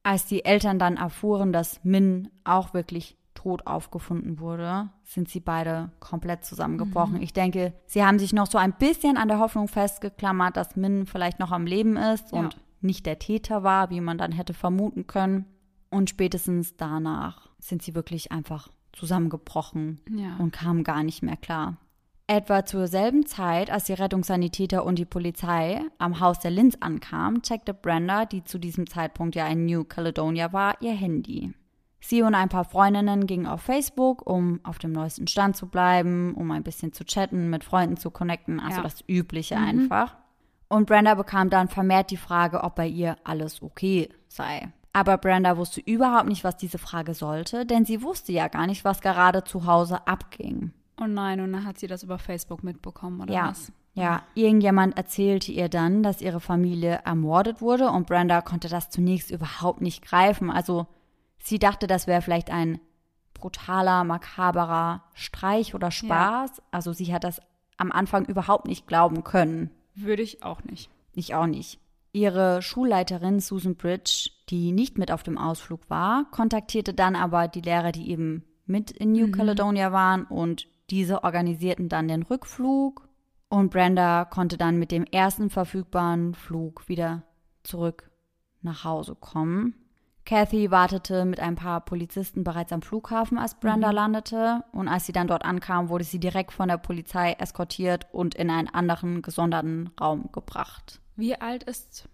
[0.03, 5.89] Als die Eltern dann erfuhren, dass Min auch wirklich tot aufgefunden wurde, sind sie beide
[5.99, 7.21] komplett zusammengebrochen.
[7.21, 11.07] Ich denke, sie haben sich noch so ein bisschen an der Hoffnung festgeklammert, dass Min
[11.07, 12.39] vielleicht noch am Leben ist Ja.
[12.39, 15.45] und nicht der Täter war, wie man dann hätte vermuten können.
[15.89, 20.37] Und spätestens danach sind sie wirklich einfach zusammengebrochen Ja.
[20.39, 21.77] und kamen gar nicht mehr klar.
[22.27, 27.41] Etwa zur selben Zeit, als die Rettungssanitäter und die Polizei am Haus der Linz ankamen,
[27.41, 31.53] checkte Brenda, die zu diesem Zeitpunkt ja in New Caledonia war, ihr Handy.
[31.99, 36.33] Sie und ein paar Freundinnen gingen auf Facebook, um auf dem neuesten Stand zu bleiben,
[36.33, 38.83] um ein bisschen zu chatten, mit Freunden zu connecten, also Ja.
[38.83, 40.15] das Übliche einfach.
[40.69, 44.71] Und Brenda bekam dann vermehrt die Frage, ob bei ihr alles okay sei.
[44.93, 48.85] Aber Brenda wusste überhaupt nicht, was diese Frage sollte, denn sie wusste ja gar nicht,
[48.85, 50.71] was gerade zu Hause abging.
[51.01, 53.49] Oh nein, und dann hat sie das über Facebook mitbekommen, oder Ja.
[53.49, 53.71] was?
[53.95, 59.29] Ja, irgendjemand erzählte ihr dann, dass ihre Familie ermordet wurde und Brenda konnte das zunächst
[59.29, 60.49] überhaupt nicht greifen.
[60.49, 60.87] Also
[61.39, 62.79] sie dachte, das wäre vielleicht ein
[63.35, 66.61] brutaler, makaberer Streich oder Spaß.
[66.71, 67.39] Also sie hat das
[67.77, 69.69] am Anfang überhaupt nicht glauben können.
[69.93, 70.89] Würde ich auch nicht.
[71.13, 71.79] Ich auch nicht.
[72.13, 77.61] Ihre Schulleiterin Susan Bridge, die nicht mit auf dem Ausflug war, kontaktierte dann aber die
[77.61, 83.09] Lehrer, die eben mit in New Caledonia waren und diese organisierten dann den Rückflug
[83.53, 87.21] und Brenda konnte dann mit dem ersten verfügbaren Flug wieder
[87.61, 88.09] zurück
[88.63, 89.75] nach Hause kommen.
[90.25, 94.63] Kathy wartete mit ein paar Polizisten bereits am Flughafen, als Brenda landete.
[94.71, 98.49] Und als sie dann dort ankam, wurde sie direkt von der Polizei eskortiert und in
[98.49, 100.99] einen anderen gesonderten Raum gebracht.
[101.15, 102.07] Wie alt ist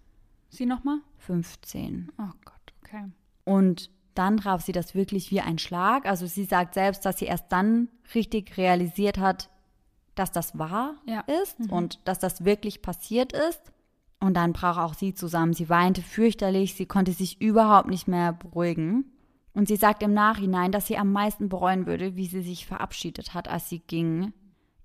[0.48, 0.98] sie nochmal?
[1.18, 2.12] 15.
[2.18, 3.04] Oh Gott, okay.
[3.44, 6.06] Und dann traf sie das wirklich wie ein Schlag.
[6.06, 9.50] Also sie sagt selbst, dass sie erst dann richtig realisiert hat,
[10.14, 11.20] dass das wahr Ja.
[11.42, 13.60] ist und dass das wirklich passiert ist.
[14.18, 15.54] Und dann brach auch sie zusammen.
[15.54, 19.04] Sie weinte fürchterlich, sie konnte sich überhaupt nicht mehr beruhigen.
[19.54, 23.32] Und sie sagt im Nachhinein, dass sie am meisten bereuen würde, wie sie sich verabschiedet
[23.32, 24.32] hat, als sie ging.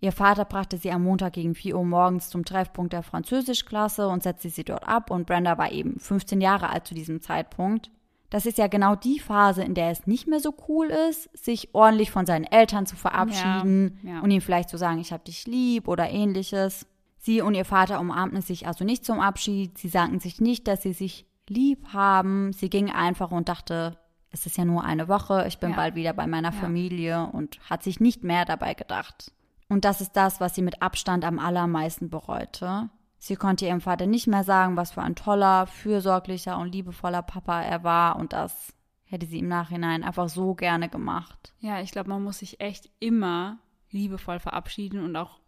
[0.05, 4.21] Ihr Vater brachte sie am Montag gegen 4 Uhr morgens zum Treffpunkt der Französischklasse und
[4.21, 5.09] setzte sie dort ab.
[5.09, 7.89] Und Brenda war eben 15 Jahre alt zu diesem Zeitpunkt.
[8.29, 11.73] Das ist ja genau die Phase, in der es nicht mehr so cool ist, sich
[11.73, 14.19] ordentlich von seinen Eltern zu verabschieden Ja, ja.
[14.19, 16.85] und ihnen vielleicht zu sagen, ich hab dich lieb oder ähnliches.
[17.17, 19.75] Sie und ihr Vater umarmten sich also nicht zum Abschied.
[19.79, 22.53] Sie sagten sich nicht, dass sie sich lieb haben.
[22.53, 23.97] Sie gingen einfach und dachte,
[24.29, 25.75] es ist ja nur eine Woche, ich bin Ja.
[25.77, 26.51] bald wieder bei meiner.
[26.51, 29.31] Familie und hat sich nicht mehr dabei gedacht.
[29.67, 32.89] Und das ist das, was sie mit Abstand am allermeisten bereute.
[33.17, 37.61] Sie konnte ihrem Vater nicht mehr sagen, was für ein toller, fürsorglicher und liebevoller Papa
[37.61, 38.73] er war und das
[39.05, 41.53] hätte sie im Nachhinein einfach so gerne gemacht.
[41.59, 43.57] Ja, ich glaube, man muss sich echt immer
[43.89, 45.39] liebevoll verabschieden und auch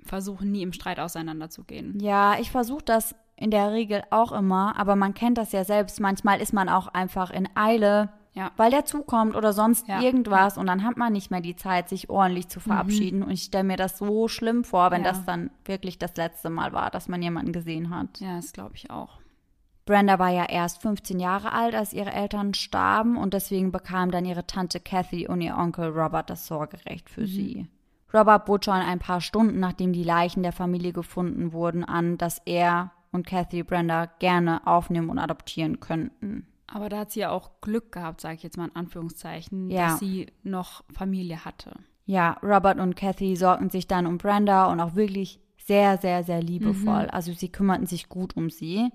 [0.00, 1.98] versuchen, nie im Streit auseinanderzugehen.
[2.00, 6.00] Ja, ich versuche das in der Regel auch immer, aber man kennt das ja selbst.
[6.00, 8.50] Manchmal ist man auch einfach in Eile, Ja.
[8.56, 11.88] weil der zukommt oder sonst Ja, irgendwas und dann hat man nicht mehr die Zeit,
[11.88, 13.22] sich ordentlich zu verabschieden.
[13.22, 15.10] Und ich stelle mir das so schlimm vor, wenn Ja.
[15.12, 18.20] das dann wirklich das letzte Mal war, dass man jemanden gesehen hat.
[18.20, 19.20] Ja, das glaube ich auch.
[19.84, 24.24] Brenda war ja erst 15 Jahre alt, als ihre Eltern starben und deswegen bekam dann
[24.24, 27.66] ihre Tante Kathy und ihr Onkel Robert das Sorgerecht für sie.
[28.14, 32.40] Robert bot schon ein paar Stunden, nachdem die Leichen der Familie gefunden wurden, an, dass
[32.44, 36.46] er und Kathy Brenda gerne aufnehmen und adoptieren könnten.
[36.74, 39.88] Aber da hat sie ja auch Glück gehabt, sage ich jetzt mal in Anführungszeichen, Ja.
[39.88, 41.72] dass sie noch Familie hatte.
[42.06, 46.42] Ja, Robert und Kathy sorgten sich dann um Brenda und auch wirklich sehr, sehr, sehr
[46.42, 47.08] liebevoll.
[47.12, 48.88] Also sie kümmerten sich gut um sie.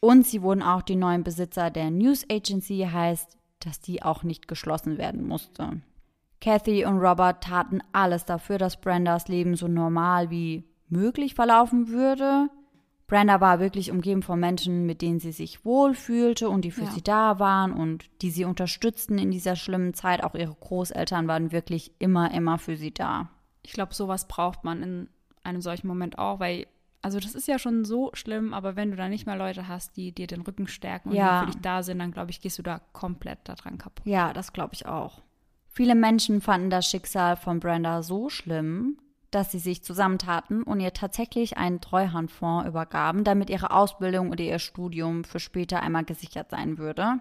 [0.00, 4.46] Und sie wurden auch die neuen Besitzer der News Agency, heißt, dass die auch nicht
[4.48, 5.80] geschlossen werden musste.
[6.40, 12.48] Kathy und Robert taten alles dafür, dass Brendas Leben so normal wie möglich verlaufen würde.
[13.12, 16.90] Brenda war wirklich umgeben von Menschen, mit denen sie sich wohlfühlte und die für Ja.
[16.92, 20.24] sie da waren und die sie unterstützten in dieser schlimmen Zeit.
[20.24, 23.28] Auch ihre Großeltern waren wirklich immer, immer für sie da.
[23.62, 25.08] Ich glaube, sowas braucht man in
[25.44, 26.66] einem solchen Moment auch, weil,
[27.02, 29.94] also das ist ja schon so schlimm, aber wenn du da nicht mal Leute hast,
[29.98, 31.40] die dir den Rücken stärken und Ja.
[31.40, 34.06] die für dich da sind, dann glaube ich, gehst du da komplett daran kaputt.
[34.06, 35.20] Ja, das glaube ich auch.
[35.68, 38.96] Viele Menschen fanden das Schicksal von Brenda so schlimm,
[39.34, 44.58] dass sie sich zusammentaten und ihr tatsächlich einen Treuhandfonds übergaben, damit ihre Ausbildung oder ihr
[44.58, 47.18] Studium für später einmal gesichert sein würde.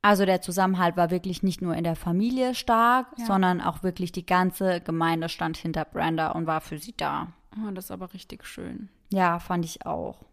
[0.00, 3.26] Also der Zusammenhalt war wirklich nicht nur in der Familie stark, Ja.
[3.26, 7.28] sondern auch wirklich die ganze Gemeinde stand hinter Brenda und war für sie da.
[7.56, 8.88] Oh, das ist aber richtig schön.
[9.12, 10.24] Ja, fand ich auch.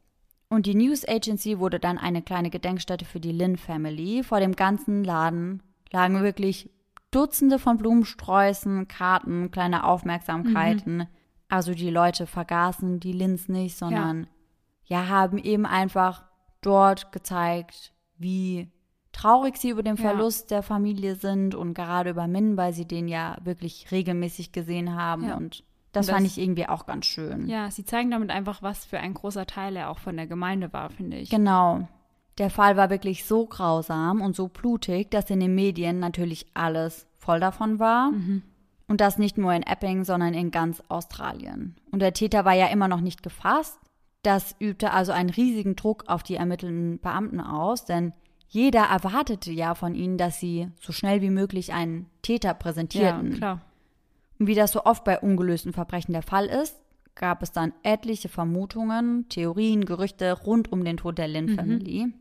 [0.48, 4.24] Und die News Agency wurde dann eine kleine Gedenkstätte für die Lynn Family.
[4.24, 6.72] Vor dem ganzen Laden lagen wirklich
[7.12, 11.08] Dutzende von Blumensträußen, Karten, kleine Aufmerksamkeiten.
[11.48, 14.28] Also die Leute vergaßen die Lynns nicht, sondern
[14.86, 15.08] ja.
[15.08, 16.24] haben eben einfach
[16.62, 18.72] dort gezeigt, wie
[19.12, 20.02] traurig sie über den Ja.
[20.04, 24.96] Verlust der Familie sind und gerade über Min, weil sie den ja wirklich regelmäßig gesehen
[24.96, 25.28] haben.
[25.28, 25.36] Ja.
[25.38, 27.48] Und das, Und das- fand ich irgendwie auch ganz schön.
[27.48, 30.72] Ja, sie zeigen damit einfach, was für ein großer Teil er auch von der Gemeinde
[30.72, 31.32] war, finde ich.
[31.32, 31.88] Genau.
[32.40, 37.06] Der Fall war wirklich so grausam und so blutig, dass in den Medien natürlich alles
[37.18, 38.12] voll davon war.
[38.88, 41.76] Und das nicht nur in Epping, sondern in ganz Australien.
[41.92, 43.78] Und der Täter war ja immer noch nicht gefasst.
[44.24, 48.14] Das übte also einen riesigen Druck auf die ermittelnden Beamten aus, denn
[48.48, 53.34] jeder erwartete ja von ihnen, dass sie so schnell wie möglich einen Täter Ja, präsentierten.
[53.34, 53.62] klar.
[54.40, 56.76] Und wie das so oft bei ungelösten Verbrechen der Fall ist,
[57.16, 62.14] gab es dann etliche Vermutungen, Theorien, Gerüchte rund um den Tod der Lin Family.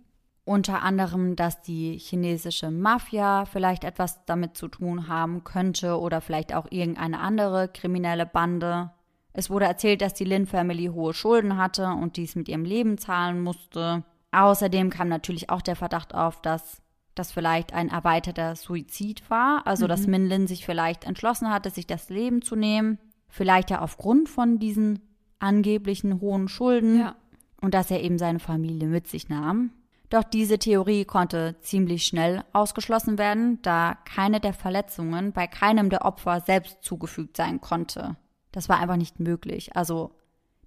[0.48, 6.54] Unter anderem, dass die chinesische Mafia vielleicht etwas damit zu tun haben könnte oder vielleicht
[6.54, 8.90] auch irgendeine andere kriminelle Bande.
[9.34, 12.96] Es wurde erzählt, dass die Lin Family hohe Schulden hatte und dies mit ihrem Leben
[12.96, 14.04] zahlen musste.
[14.32, 16.80] Außerdem kam natürlich auch der Verdacht auf, dass
[17.14, 21.86] das vielleicht ein erweiterter Suizid war, also dass Min Lin sich vielleicht entschlossen hatte, sich
[21.86, 25.00] das Leben zu nehmen, vielleicht ja aufgrund von diesen
[25.40, 27.16] angeblichen hohen Schulden Ja.
[27.60, 29.72] und dass er eben seine Familie mit sich nahm.
[30.10, 36.04] Doch diese Theorie konnte ziemlich schnell ausgeschlossen werden, da keine der Verletzungen bei keinem der
[36.04, 38.16] Opfer selbst zugefügt sein konnte.
[38.52, 39.76] Das war einfach nicht möglich.
[39.76, 40.12] Also,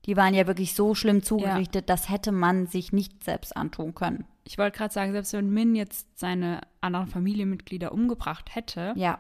[0.06, 4.26] die waren ja wirklich so schlimm zugerichtet, das hätte man sich nicht selbst antun können.
[4.44, 9.20] Ich wollte gerade sagen, selbst wenn Min jetzt seine anderen Familienmitglieder umgebracht hätte, Ja,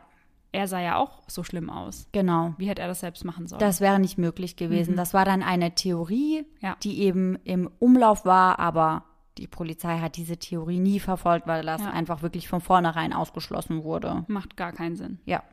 [0.51, 2.07] er sah ja auch so schlimm aus.
[2.11, 2.53] genau.
[2.57, 3.59] Wie hätte er das selbst machen sollen?
[3.59, 4.95] Das wäre nicht möglich gewesen.
[4.95, 6.75] Das war dann eine Theorie, Ja.
[6.83, 9.05] die eben im Umlauf war, aber
[9.37, 11.91] die Polizei hat diese Theorie nie verfolgt, weil das Ja.
[11.91, 14.25] einfach wirklich von vornherein ausgeschlossen wurde.
[14.27, 15.19] Macht gar keinen Sinn.
[15.25, 15.43] Ja.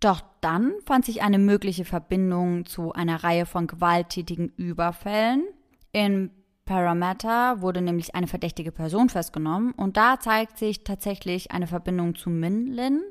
[0.00, 5.44] Doch dann fand sich eine mögliche Verbindung zu einer Reihe von gewalttätigen Überfällen.
[5.92, 6.30] In
[6.64, 12.30] Parramatta wurde nämlich eine verdächtige Person festgenommen und da zeigt sich tatsächlich eine Verbindung zu
[12.30, 13.02] Min Lin.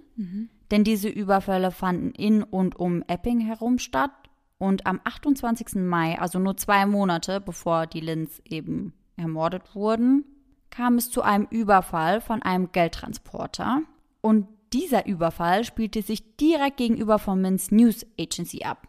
[0.72, 4.12] Denn diese Überfälle fanden in und um Epping herum statt
[4.58, 5.76] und am 28.
[5.76, 10.24] Mai, also nur zwei Monate bevor die Lins eben ermordet wurden,
[10.70, 13.82] kam es zu einem Überfall von einem Geldtransporter.
[14.22, 18.88] Und dieser Überfall spielte sich direkt gegenüber von Mins News Agency ab.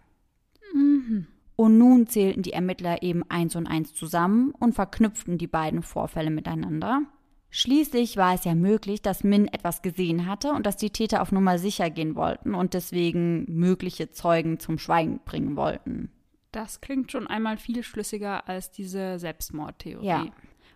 [1.56, 6.30] Und nun zählten die Ermittler eben eins und eins zusammen und verknüpften die beiden Vorfälle
[6.30, 7.02] miteinander.
[7.50, 11.32] Schließlich war es ja möglich, dass Min etwas gesehen hatte und dass die Täter auf
[11.32, 16.12] Nummer sicher gehen wollten und deswegen mögliche Zeugen zum Schweigen bringen wollten.
[16.52, 20.06] Das klingt schon einmal viel schlüssiger als diese Selbstmordtheorie.
[20.06, 20.26] Ja.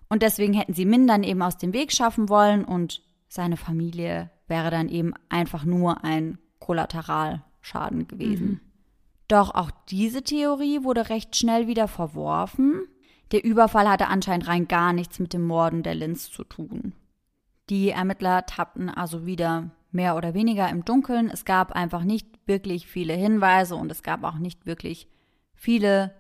[0.09, 4.31] Und deswegen hätten sie Min dann eben aus dem Weg schaffen wollen und seine Familie
[4.47, 8.61] wäre dann eben einfach nur ein Kollateralschaden gewesen.
[9.29, 12.83] Doch auch diese Theorie wurde recht schnell wieder verworfen.
[13.33, 16.93] Der Überfall hatte anscheinend rein gar nichts mit dem Morden der Linz zu tun.
[17.71, 21.31] Die Ermittler tappten also wieder mehr oder weniger im Dunkeln.
[21.31, 25.09] Es gab einfach nicht wirklich viele Hinweise und es gab auch nicht wirklich
[25.63, 26.13] viele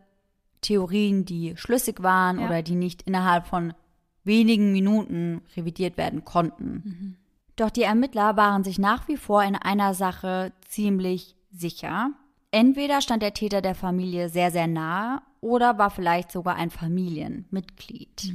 [0.60, 2.46] Theorien, die schlüssig waren Ja.
[2.46, 3.74] oder die nicht innerhalb von
[4.22, 7.16] wenigen Minuten revidiert werden konnten.
[7.56, 12.10] Doch die Ermittler waren sich nach wie vor in einer Sache ziemlich sicher.
[12.52, 18.32] Entweder stand der Täter der Familie sehr, sehr nahe oder war vielleicht sogar ein Familienmitglied.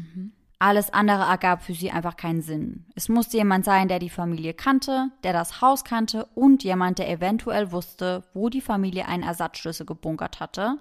[0.60, 2.86] Alles andere ergab für sie einfach keinen Sinn.
[2.96, 7.10] Es musste jemand sein, der die Familie kannte, der das Haus kannte und jemand, der
[7.10, 10.78] eventuell wusste, wo die Familie einen Ersatzschlüssel gebunkert hatte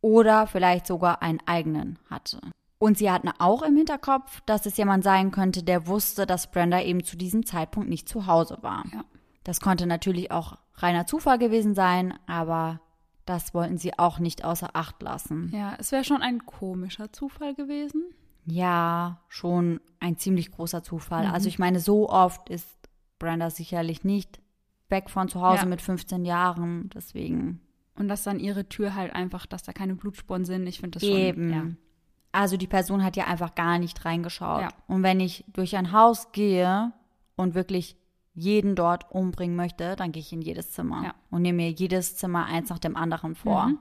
[0.00, 2.40] oder vielleicht sogar einen eigenen hatte.
[2.78, 6.80] Und sie hatten auch im Hinterkopf, dass es jemand sein könnte, der wusste, dass Brenda
[6.80, 8.84] eben zu diesem Zeitpunkt nicht zu Hause war.
[8.92, 9.04] Ja.
[9.42, 12.80] Das konnte natürlich auch reiner Zufall gewesen sein, aber
[13.24, 15.50] das wollten sie auch nicht außer Acht lassen.
[15.52, 18.04] Ja, es wäre schon ein komischer Zufall gewesen.
[18.44, 21.26] Ja, schon ein ziemlich großer Zufall.
[21.26, 21.34] Mhm.
[21.34, 22.68] Also ich meine, so oft ist
[23.18, 24.40] Brenda sicherlich nicht
[24.88, 25.66] weg von zu Hause Ja.
[25.66, 26.90] mit 15 Jahren.
[26.94, 27.60] Deswegen
[27.98, 30.66] Und dass dann ihre Tür halt einfach, dass da keine Blutspuren sind.
[30.66, 31.16] Ich finde das schon.
[31.18, 31.50] eben.
[31.52, 31.66] Ja.
[32.32, 34.62] Also die Person hat ja einfach gar nicht reingeschaut.
[34.62, 34.68] Ja.
[34.86, 36.92] Und wenn ich durch ein Haus gehe
[37.36, 37.96] und wirklich
[38.34, 41.14] jeden dort umbringen möchte, dann gehe ich in jedes Zimmer Ja.
[41.30, 43.66] und nehme mir jedes Zimmer eins nach dem anderen vor.
[43.66, 43.78] Mhm.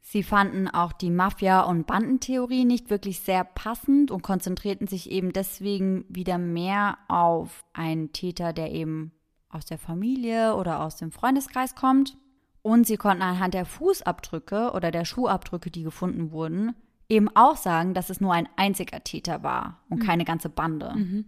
[0.00, 5.32] Sie fanden auch die Mafia- und Bandentheorie nicht wirklich sehr passend und konzentrierten sich eben
[5.32, 9.12] deswegen wieder mehr auf einen Täter, der eben
[9.48, 12.16] aus der Familie oder aus dem Freundeskreis kommt.
[12.62, 16.74] Und sie konnten anhand der Fußabdrücke oder der Schuhabdrücke, die gefunden wurden,
[17.08, 21.24] eben auch sagen, dass es nur ein einziger Täter war und keine ganze Bande.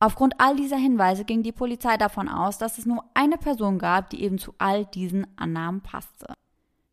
[0.00, 4.10] Aufgrund all dieser Hinweise ging die Polizei davon aus, dass es nur eine Person gab,
[4.10, 6.32] die eben zu all diesen Annahmen passte.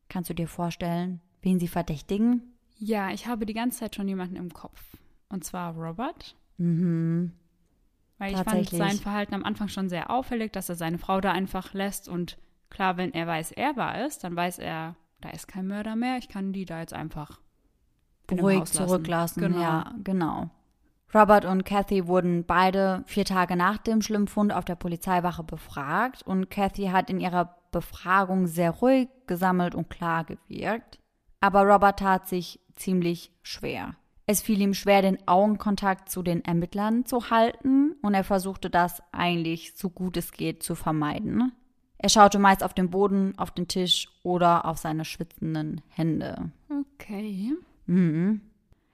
[0.09, 2.51] Kannst du dir vorstellen, wen sie verdächtigen?
[2.81, 4.81] ja, ich habe die ganze Zeit schon jemanden im Kopf.
[5.29, 6.35] Und zwar Robert.
[6.57, 7.31] Mhm.
[8.17, 11.31] Weil ich fand sein Verhalten am Anfang schon sehr auffällig, dass er seine Frau da
[11.31, 12.09] einfach lässt.
[12.09, 12.37] Und
[12.71, 16.17] klar, wenn er weiß, er war es, dann weiß er, da ist kein Mörder mehr.
[16.17, 17.39] Ich kann die da jetzt einfach
[18.31, 19.41] Ruhig zurücklassen.
[19.41, 19.61] Genau.
[19.61, 20.49] Ja, genau.
[21.13, 26.23] Robert und Kathy wurden beide vier Tage nach dem schlimmen Fund auf der Polizeiwache befragt
[26.23, 30.99] und Kathy hat in ihrer Befragung sehr ruhig, gesammelt und klar gewirkt.
[31.41, 33.95] Aber Robert tat sich ziemlich schwer.
[34.25, 39.03] Es fiel ihm schwer, den Augenkontakt zu den Ermittlern zu halten und er versuchte das
[39.11, 41.51] eigentlich so gut es geht zu vermeiden.
[42.03, 46.49] Er schaute meist auf den Boden, auf den Tisch oder auf seine schwitzenden Hände.
[46.95, 47.53] Okay.
[47.85, 48.41] Mhm.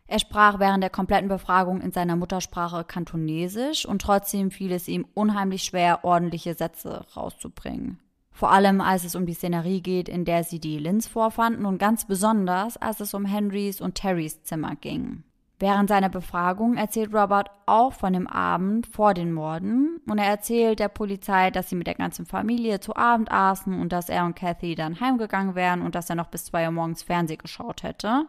[0.07, 5.05] Er sprach während der kompletten Befragung in seiner Muttersprache Kantonesisch und trotzdem fiel es ihm
[5.13, 7.97] unheimlich schwer, ordentliche Sätze rauszubringen.
[8.29, 11.77] Vor allem, als es um die Szenerie geht, in der sie die Lins vorfanden und
[11.77, 15.23] ganz besonders, als es um Henrys und Terrys Zimmer ging.
[15.59, 20.79] Während seiner Befragung erzählt Robert auch von dem Abend vor den Morden und er erzählt
[20.79, 24.35] der Polizei, dass sie mit der ganzen Familie zu Abend aßen und dass er und
[24.35, 28.27] Kathy dann heimgegangen wären und dass er noch bis zwei Uhr morgens Fernsehen geschaut hätte.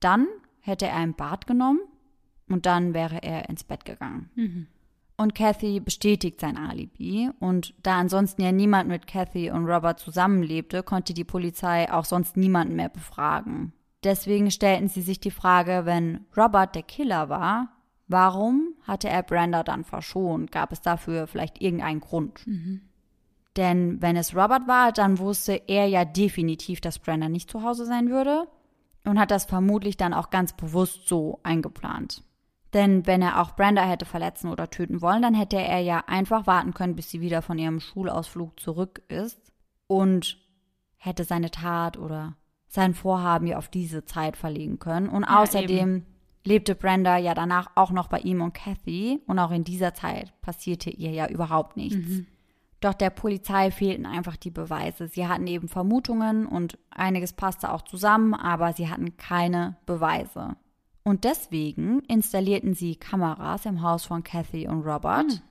[0.00, 0.26] Dann
[0.60, 1.80] hätte er ein Bad genommen
[2.48, 4.30] und dann wäre er ins Bett gegangen.
[5.16, 7.30] Und Kathy bestätigt sein Alibi.
[7.40, 12.36] Und da ansonsten ja niemand mit Kathy und Robert zusammenlebte, konnte die Polizei auch sonst
[12.36, 13.72] niemanden mehr befragen.
[14.04, 17.68] Deswegen stellten sie sich die Frage, wenn Robert der Killer war,
[18.08, 20.52] warum hatte er Brenda dann verschont?
[20.52, 22.44] Gab es dafür vielleicht irgendeinen Grund?
[23.56, 27.86] Denn wenn es Robert war, dann wusste er ja definitiv, dass Brenda nicht zu Hause
[27.86, 28.46] sein würde
[29.04, 32.22] und hat das vermutlich dann auch ganz bewusst so eingeplant.
[32.74, 36.46] Denn wenn er auch Brenda hätte verletzen oder töten wollen, dann hätte er ja einfach
[36.46, 39.40] warten können, bis sie wieder von ihrem Schulausflug zurück ist
[39.86, 40.38] und
[40.96, 42.36] hätte seine Tat oder
[42.68, 45.08] sein Vorhaben ja auf diese Zeit verlegen können.
[45.08, 46.04] Und Ja, außerdem
[46.44, 50.32] lebte Brenda ja danach auch noch bei ihm und Kathy und auch in dieser Zeit
[50.42, 52.22] passierte ihr ja überhaupt nichts.
[52.80, 55.08] Doch der Polizei fehlten einfach die Beweise.
[55.08, 60.56] Sie hatten eben Vermutungen und einiges passte auch zusammen, aber sie hatten keine Beweise.
[61.02, 65.42] Und deswegen installierten sie Kameras im Haus von Kathy und Robert.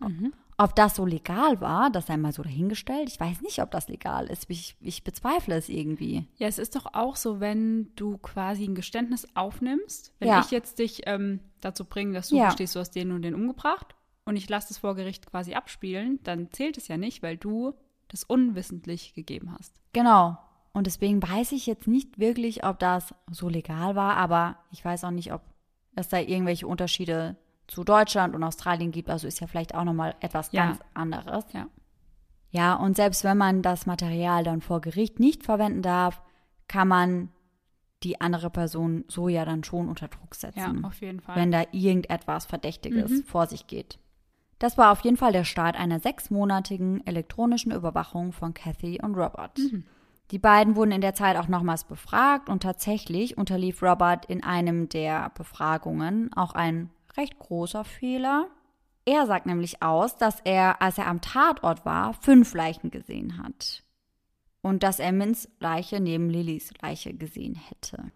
[0.57, 3.09] Ob das so legal war, das sei mal so dahingestellt.
[3.09, 4.49] Ich weiß nicht, ob das legal ist.
[4.49, 6.27] Ich, ich bezweifle es irgendwie.
[6.37, 10.13] Ja, es ist doch auch so, wenn du quasi ein Geständnis aufnimmst.
[10.19, 10.39] Wenn Ja.
[10.39, 12.45] ich jetzt dich ähm, dazu bringe, dass du Ja.
[12.47, 16.19] gestehst, du hast den und den umgebracht und ich lasse das vor Gericht quasi abspielen,
[16.23, 17.73] dann zählt es ja nicht, weil du
[18.07, 19.73] das unwissentlich gegeben hast.
[19.91, 20.37] Genau.
[20.71, 25.03] Und deswegen weiß ich jetzt nicht wirklich, ob das so legal war, aber ich weiß
[25.03, 25.41] auch nicht, ob
[25.95, 27.35] es da irgendwelche Unterschiede
[27.67, 29.09] zu Deutschland und Australien gibt.
[29.09, 30.65] Also ist ja vielleicht auch nochmal etwas Ja.
[30.67, 31.45] ganz anderes.
[31.53, 31.67] Ja.
[32.51, 36.21] Ja, und selbst wenn man das Material dann vor Gericht nicht verwenden darf,
[36.67, 37.29] kann man
[38.03, 41.35] die andere Person so ja dann schon unter Druck Ja, setzen, auf jeden Fall.
[41.35, 43.23] wenn da irgendetwas Verdächtiges Mhm.
[43.23, 43.99] vor sich geht.
[44.59, 49.57] Das war auf jeden Fall der Start einer sechsmonatigen elektronischen Überwachung von Kathy und Robert.
[49.57, 49.83] Mhm.
[50.31, 54.87] Die beiden wurden in der Zeit auch nochmals befragt und tatsächlich unterlief Robert in einem
[54.89, 58.47] der Befragungen auch ein recht großer Fehler.
[59.05, 63.83] Er sagt nämlich aus, dass er, als er am Tatort war, fünf Leichen gesehen hat.
[64.61, 68.11] Und dass er Mins Leiche neben Lillys Leiche gesehen hätte.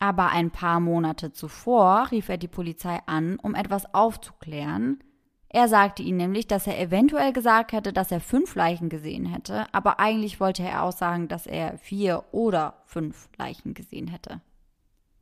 [0.00, 4.98] Aber ein paar Monate zuvor rief er die Polizei an, um etwas aufzuklären.
[5.48, 9.66] Er sagte ihnen nämlich, dass er eventuell gesagt hätte, dass er fünf Leichen gesehen hätte,
[9.72, 14.40] aber eigentlich wollte er aussagen, dass er vier oder fünf Leichen gesehen hätte.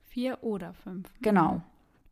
[0.05, 1.13] Vier oder fünf.
[1.21, 1.63] Genau.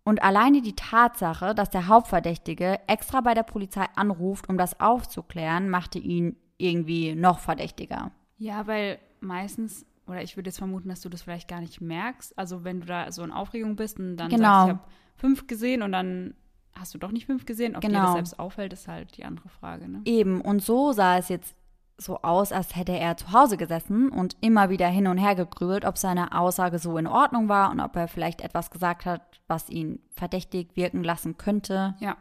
[0.08, 5.68] Und alleine die Tatsache, dass der Hauptverdächtige extra bei der Polizei anruft, um das aufzuklären,
[5.68, 8.10] machte ihn irgendwie noch verdächtiger.
[8.38, 12.38] Ja, weil meistens oder ich würde jetzt vermuten, dass du das vielleicht gar nicht merkst.
[12.38, 14.44] Also wenn du da so in Aufregung bist und dann Genau.
[14.44, 14.80] sagst, ich habe
[15.16, 16.32] fünf gesehen und dann
[16.72, 17.76] hast du doch nicht fünf gesehen.
[17.76, 18.04] Ob dir Genau.
[18.04, 19.90] das selbst auffällt, ist halt die andere Frage.
[19.90, 20.00] Ne?
[20.06, 21.54] Eben, und so sah es jetzt
[22.00, 25.84] so aus, als hätte er zu Hause gesessen und immer wieder hin und her gegrübelt,
[25.84, 29.68] ob seine Aussage so in Ordnung war und ob er vielleicht etwas gesagt hat, was
[29.68, 31.96] ihn verdächtig wirken lassen könnte.
[31.98, 32.16] Ja.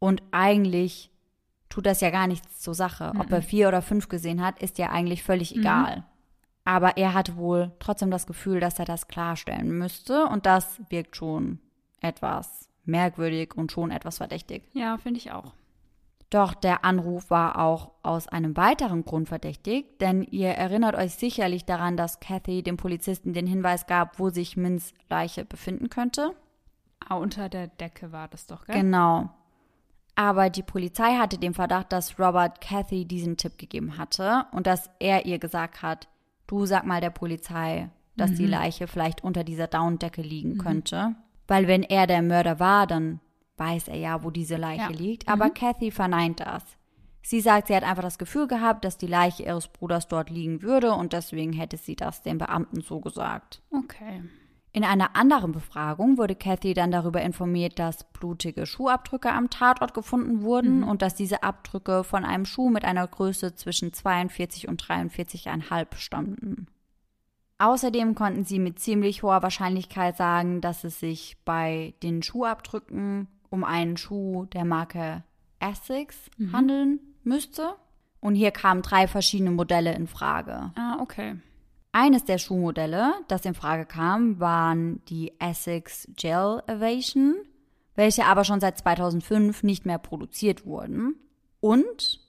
[0.00, 1.10] Und eigentlich
[1.68, 3.12] tut das ja gar nichts zur Sache.
[3.18, 6.04] Ob er vier oder fünf gesehen hat, ist ja eigentlich völlig egal.
[6.64, 11.14] Aber er hatte wohl trotzdem das Gefühl, dass er das klarstellen müsste und das wirkt
[11.14, 11.60] schon
[12.00, 14.64] etwas merkwürdig und schon etwas verdächtig.
[14.72, 15.52] Ja, finde ich auch.
[16.30, 21.64] Doch der Anruf war auch aus einem weiteren Grund verdächtig, denn ihr erinnert euch sicherlich
[21.64, 26.34] daran, dass Kathy dem Polizisten den Hinweis gab, wo sich Mins Leiche befinden könnte.
[27.08, 28.74] Ah, unter der Decke war das doch, gell?
[28.74, 29.30] Genau.
[30.16, 34.90] Aber die Polizei hatte den Verdacht, dass Robert Kathy diesen Tipp gegeben hatte und dass
[34.98, 36.08] er ihr gesagt hat,
[36.46, 41.14] du sag mal der Polizei, dass die Leiche vielleicht unter dieser Daunendecke liegen könnte.
[41.46, 43.20] Weil wenn er der Mörder war, dann
[43.56, 44.98] weiß er ja, wo diese Leiche Ja.
[44.98, 45.28] liegt.
[45.28, 46.62] Aber Kathy verneint das.
[47.22, 50.62] Sie sagt, sie hat einfach das Gefühl gehabt, dass die Leiche ihres Bruders dort liegen
[50.62, 53.62] würde und deswegen hätte sie das den Beamten so gesagt.
[53.72, 54.22] Okay.
[54.72, 60.42] In einer anderen Befragung wurde Kathy dann darüber informiert, dass blutige Schuhabdrücke am Tatort gefunden
[60.42, 65.96] wurden und dass diese Abdrücke von einem Schuh mit einer Größe zwischen 42 und 43,5
[65.96, 66.66] stammten.
[67.58, 73.64] Außerdem konnten sie mit ziemlich hoher Wahrscheinlichkeit sagen, dass es sich bei den Schuhabdrücken um
[73.64, 75.24] einen Schuh der Marke
[75.58, 77.74] Essex handeln müsste.
[78.20, 80.72] Und hier kamen drei verschiedene Modelle in Frage.
[80.76, 81.36] Ah, okay.
[81.92, 87.36] Eines der Schuhmodelle, das in Frage kam, waren die Essex Gel Evasion,
[87.94, 91.14] welche aber schon seit 2005 nicht mehr produziert wurden.
[91.60, 92.20] Und,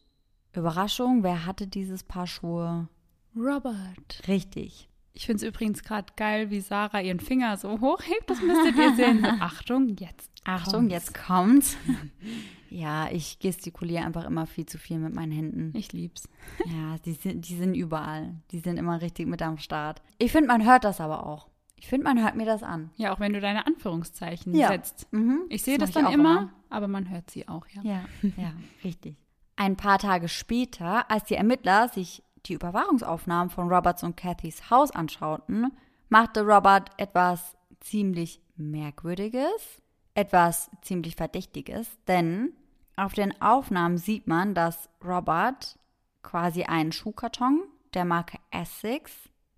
[0.53, 2.88] Überraschung, wer hatte dieses Paar Schuhe?
[3.36, 4.21] Robert.
[4.30, 4.88] Richtig.
[5.13, 8.30] Ich finde es übrigens gerade geil, wie Sarah ihren Finger so hochhebt.
[8.30, 9.25] Das müsstet ihr sehen.
[9.41, 10.32] Achtung, jetzt.
[10.48, 11.78] Achtung, jetzt kommt's.
[12.70, 15.74] ja, ich gestikuliere einfach immer viel zu viel mit meinen Händen.
[15.78, 16.28] Ich lieb's.
[16.66, 18.34] Ja, die sind, die sind überall.
[18.52, 20.02] Die sind immer richtig mit am Start.
[20.18, 21.48] Ich finde, man hört das aber auch.
[21.76, 22.89] Ich finde, man hört mir das an.
[22.95, 24.70] Ja, auch wenn du deine Anführungszeichen Ja.
[24.70, 25.06] setzt.
[25.14, 25.41] Mhm.
[25.50, 26.50] Ich sehe Das das, dann immer, immer.
[26.70, 27.82] aber man hört sie auch, ja.
[27.84, 28.06] Ja,
[28.38, 29.16] ja, richtig.
[29.58, 34.91] Ein paar Tage später, als die Ermittler sich die Überwachungsaufnahmen von Roberts und Cathys Haus
[34.91, 35.72] anschauten,
[36.10, 39.82] machte Robert etwas ziemlich Merkwürdiges,
[40.18, 42.53] etwas ziemlich Verdächtiges, denn
[42.95, 45.78] auf den Aufnahmen sieht man, dass Robert
[46.24, 47.61] quasi einen Schuhkarton
[47.93, 49.13] der Marke Essex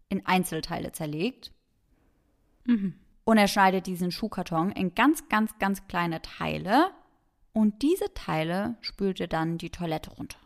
[0.09, 1.53] in Einzelteile zerlegt.
[3.23, 6.91] Und er schneidet diesen Schuhkarton in ganz, ganz, ganz kleine Teile
[7.53, 10.39] und diese Teile spült er dann die Toilette runter.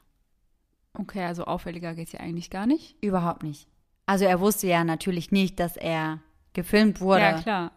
[0.93, 2.95] Okay, also auffälliger geht's ja eigentlich gar nicht.
[3.03, 3.67] Überhaupt nicht.
[4.05, 6.19] Also er wusste ja natürlich nicht, dass er
[6.53, 7.21] gefilmt wurde.
[7.21, 7.71] Ja, klar.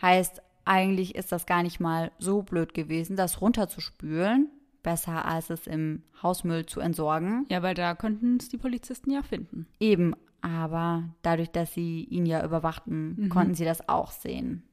[0.00, 4.48] Heißt, eigentlich ist das gar nicht mal so blöd gewesen, das runterzuspülen.
[4.82, 7.46] Besser als es im Hausmüll zu entsorgen.
[7.50, 9.66] Ja, weil da könnten es die Polizisten ja finden.
[9.78, 14.64] Eben, aber dadurch, dass sie ihn ja überwachten, konnten sie das auch sehen.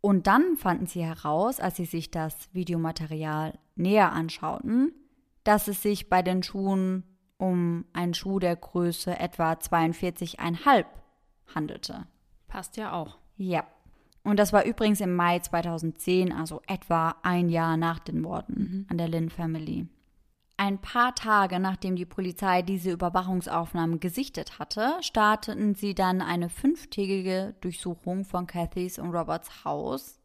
[0.00, 4.92] Und dann fanden sie heraus, als sie sich das Videomaterial näher anschauten,
[5.44, 7.04] dass es sich bei den Schuhen
[7.38, 10.84] um einen Schuh der Größe etwa 42,5
[11.54, 12.06] handelte.
[12.48, 13.18] Passt ja auch.
[13.36, 13.64] Ja.
[14.24, 18.98] Und das war übrigens im Mai 2010, also etwa ein Jahr nach den Morden an
[18.98, 19.88] der Lynn Family.
[20.56, 27.54] Ein paar Tage nachdem die Polizei diese Überwachungsaufnahmen gesichtet hatte, starteten sie dann eine fünftägige
[27.60, 30.20] Durchsuchung von Cathys und Roberts Haus.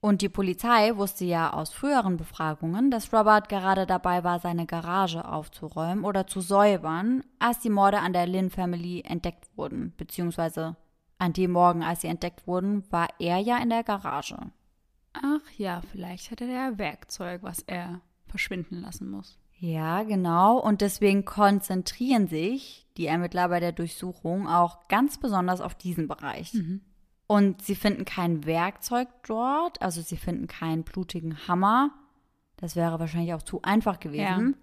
[0.00, 5.26] Und die Polizei wusste ja aus früheren Befragungen, dass Robert gerade dabei war, seine Garage
[5.26, 10.76] aufzuräumen oder zu säubern, als die Morde an der Lynn Family entdeckt wurden, beziehungsweise
[11.20, 14.36] an dem Morgen, als sie entdeckt wurden, war er ja in der Garage.
[15.12, 19.38] Ach ja, vielleicht hat er ja Werkzeug, was er verschwinden lassen muss.
[19.58, 20.58] Ja, genau.
[20.58, 26.52] Und deswegen konzentrieren sich die Ermittler bei der Durchsuchung auch ganz besonders auf diesen Bereich.
[27.26, 31.90] Und sie finden kein Werkzeug dort, also sie finden keinen blutigen Hammer.
[32.56, 34.56] Das wäre wahrscheinlich auch zu einfach gewesen.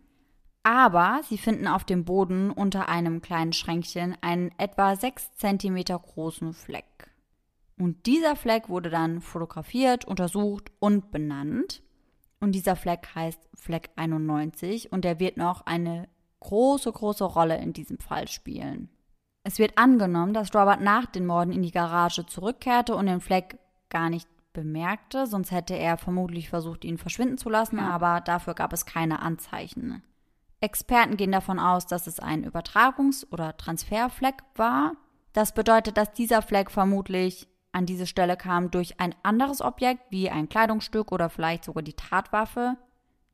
[0.68, 6.52] Aber sie finden auf dem Boden unter einem kleinen Schränkchen einen etwa sechs Zentimeter großen
[6.52, 7.10] Fleck.
[7.80, 11.84] Und dieser Fleck wurde dann fotografiert, untersucht und benannt.
[12.42, 16.10] Und dieser Fleck heißt Fleck 91 und der wird noch eine
[16.42, 18.90] große, große Rolle in diesem Fall spielen.
[19.46, 23.58] Es wird angenommen, dass Robert nach den Morden in die Garage zurückkehrte und den Fleck
[23.88, 27.90] gar nicht bemerkte, sonst hätte er vermutlich versucht, ihn verschwinden zu lassen, Ja.
[27.90, 30.04] aber dafür gab es keine Anzeichen.
[30.60, 34.94] Experten gehen davon aus, dass es ein Übertragungs- oder Transferfleck war,
[35.38, 40.32] Das bedeutet, dass dieser Fleck vermutlich an diese Stelle kam durch ein anderes Objekt, wie
[40.32, 42.76] ein Kleidungsstück oder vielleicht sogar die Tatwaffe,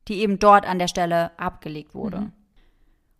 [0.06, 2.18] die eben dort an der Stelle abgelegt wurde.
[2.18, 2.32] Mhm.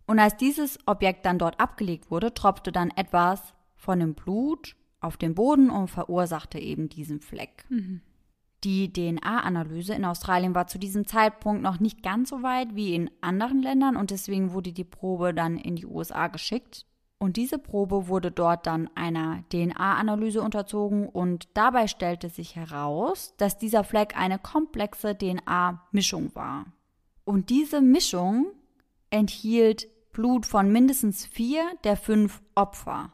[0.05, 5.17] Und als dieses Objekt dann dort abgelegt wurde, tropfte dann etwas von dem Blut auf
[5.17, 7.65] den Boden und verursachte eben diesen Fleck.
[7.69, 8.01] Mhm.
[8.65, 13.11] Die DNA-Analyse in Australien war zu diesem Zeitpunkt noch nicht ganz so weit wie in
[13.21, 16.87] anderen Ländern und deswegen wurde die Probe dann in die USA geschickt.
[17.19, 23.59] Und diese Probe wurde dort dann einer DNA-Analyse unterzogen und dabei stellte sich heraus, dass
[23.59, 26.65] dieser Fleck eine komplexe DNA-Mischung war.
[27.23, 28.47] Und diese Mischung
[29.11, 33.13] enthielt Blut von mindestens vier der fünf Opfer.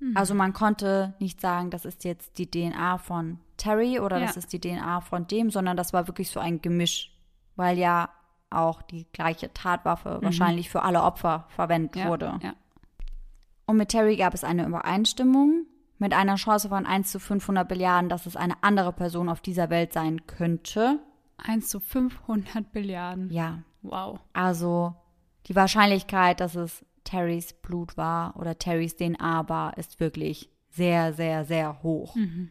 [0.00, 0.16] Mhm.
[0.16, 4.26] Also man konnte nicht sagen, das ist jetzt die DNA von Terry oder ja.
[4.26, 7.12] das ist die DNA von dem, sondern das war wirklich so ein Gemisch,
[7.56, 8.08] weil ja
[8.48, 10.24] auch die gleiche Tatwaffe mhm.
[10.24, 12.38] wahrscheinlich für alle Opfer verwendet ja, wurde.
[12.42, 12.54] Ja.
[13.66, 15.66] Und mit Terry gab es eine Übereinstimmung
[15.98, 19.68] mit einer Chance von 1 zu 500 Billiarden, dass es eine andere Person auf dieser
[19.68, 20.98] Welt sein könnte.
[21.36, 23.30] 1 zu 500 Billiarden.
[23.30, 23.58] Ja.
[23.82, 24.18] Wow.
[24.32, 24.94] Also
[25.46, 31.44] die Wahrscheinlichkeit, dass es Terrys Blut war oder Terrys DNA war, ist wirklich sehr, sehr,
[31.44, 32.16] sehr hoch.
[32.16, 32.50] Mhm.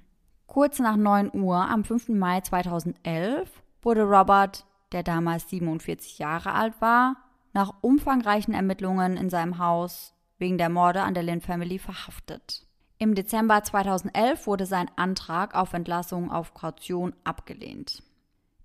[0.50, 2.10] Kurz nach 9 Uhr am 5.
[2.10, 3.48] Mai 2011
[3.84, 7.18] wurde Robert, der damals 47 Jahre alt war,
[7.54, 12.66] nach umfangreichen Ermittlungen in seinem Haus wegen der Morde an der Lynn Family verhaftet.
[12.98, 18.02] Im Dezember 2011 wurde sein Antrag auf Entlassung auf Kaution abgelehnt.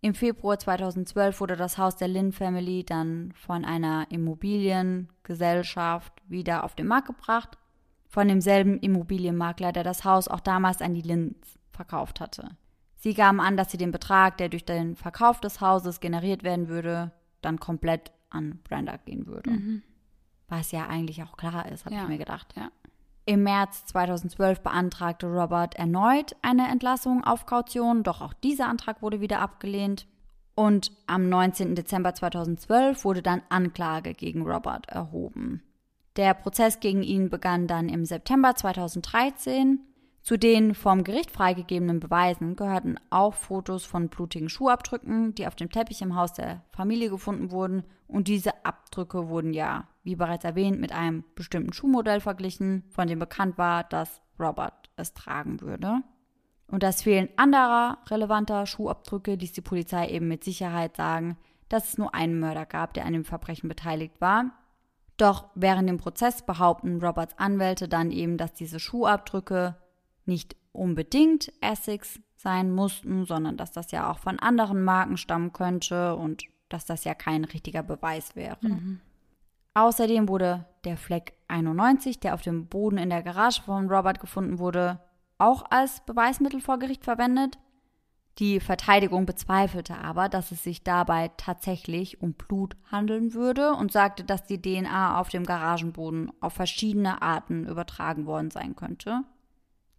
[0.00, 6.76] Im Februar 2012 wurde das Haus der Lynn Family dann von einer Immobiliengesellschaft wieder auf
[6.76, 7.58] den Markt gebracht,
[8.08, 12.56] von demselben Immobilienmakler, der das Haus auch damals an die Lynns verkauft hatte.
[12.96, 16.68] Sie gaben an, dass sie den Betrag, der durch den Verkauf des Hauses generiert werden
[16.68, 17.12] würde,
[17.42, 19.50] dann komplett an Brenda gehen würde.
[19.50, 19.82] Mhm.
[20.48, 22.02] Was ja eigentlich auch klar ist, habe ja.
[22.02, 22.54] ich mir gedacht.
[22.56, 22.70] Ja.
[23.26, 29.20] Im März 2012 beantragte Robert erneut eine Entlassung auf Kaution, doch auch dieser Antrag wurde
[29.20, 30.06] wieder abgelehnt.
[30.54, 31.74] Und am 19.
[31.74, 35.62] Dezember 2012 wurde dann Anklage gegen Robert erhoben.
[36.16, 39.80] Der Prozess gegen ihn begann dann im September 2013.
[40.24, 45.68] Zu den vom Gericht freigegebenen Beweisen gehörten auch Fotos von blutigen Schuhabdrücken, die auf dem
[45.68, 47.84] Teppich im Haus der Familie gefunden wurden.
[48.08, 53.18] Und diese Abdrücke wurden ja wie bereits erwähnt, mit einem bestimmten Schuhmodell verglichen, von dem
[53.18, 56.00] bekannt war, dass Robert es tragen würde.
[56.68, 61.36] Und das Fehlen anderer relevanter Schuhabdrücke ließ die Polizei eben mit Sicherheit sagen,
[61.68, 64.52] dass es nur einen Mörder gab, der an dem Verbrechen beteiligt war.
[65.18, 69.76] Doch während dem Prozess behaupten Roberts Anwälte dann eben, dass diese Schuhabdrücke
[70.26, 76.16] nicht unbedingt Essex sein mussten, sondern dass das ja auch von anderen Marken stammen könnte
[76.16, 78.58] und dass das ja kein richtiger Beweis wäre.
[78.60, 79.00] Mhm.
[79.74, 84.58] Außerdem wurde der Fleck 91, der auf dem Boden in der Garage von Robert gefunden
[84.58, 85.00] wurde,
[85.38, 87.58] auch als Beweismittel vor Gericht verwendet.
[88.38, 94.24] Die Verteidigung bezweifelte aber, dass es sich dabei tatsächlich um Blut handeln würde und sagte,
[94.24, 99.22] dass die DNA auf dem Garagenboden auf verschiedene Arten übertragen worden sein könnte,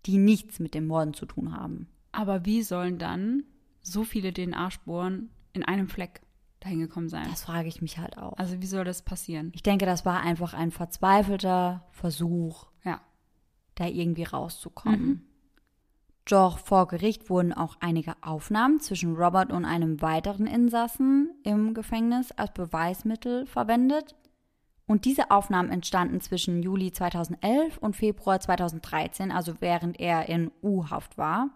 [0.05, 1.87] die nichts mit dem Morden zu tun haben.
[2.11, 3.43] Aber wie sollen dann
[3.81, 6.21] so viele DNA-Spuren in einem Fleck
[6.59, 7.27] dahin gekommen sein?
[7.29, 8.37] Das frage ich mich halt auch.
[8.37, 9.51] Also wie soll das passieren?
[9.53, 13.01] Ich denke, das war einfach ein verzweifelter Versuch, ja.
[13.75, 15.05] da irgendwie rauszukommen.
[15.05, 15.21] Mhm.
[16.25, 22.31] Doch vor Gericht wurden auch einige Aufnahmen zwischen Robert und einem weiteren Insassen im Gefängnis
[22.31, 24.15] als Beweismittel verwendet.
[24.87, 31.17] Und diese Aufnahmen entstanden zwischen Juli 2011 und Februar 2013, also während er in U-Haft
[31.17, 31.49] war.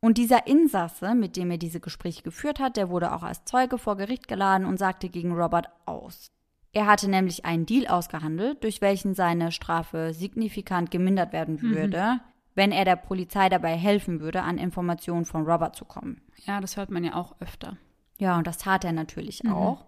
[0.00, 3.78] Und dieser Insasse, mit dem er diese Gespräche geführt hat, der wurde auch als Zeuge
[3.78, 6.30] vor Gericht geladen und sagte gegen Robert aus.
[6.74, 11.74] Er hatte nämlich einen Deal ausgehandelt, durch welchen seine Strafe signifikant gemindert werden mhm.
[11.74, 12.20] würde, mhm.
[12.54, 16.20] wenn er der Polizei dabei helfen würde, an Informationen von Robert zu kommen.
[16.44, 17.78] Ja, das hört man ja auch öfter.
[18.18, 19.54] Ja, und das tat er natürlich mhm.
[19.54, 19.86] auch.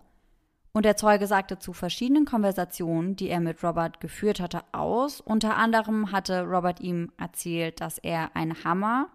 [0.77, 5.23] Und der Zeuge sagte zu verschiedenen Konversationen, die er mit Robert geführt hatte, aus.
[5.23, 9.09] Unter anderem hatte Robert ihm erzählt, dass er einen Hammer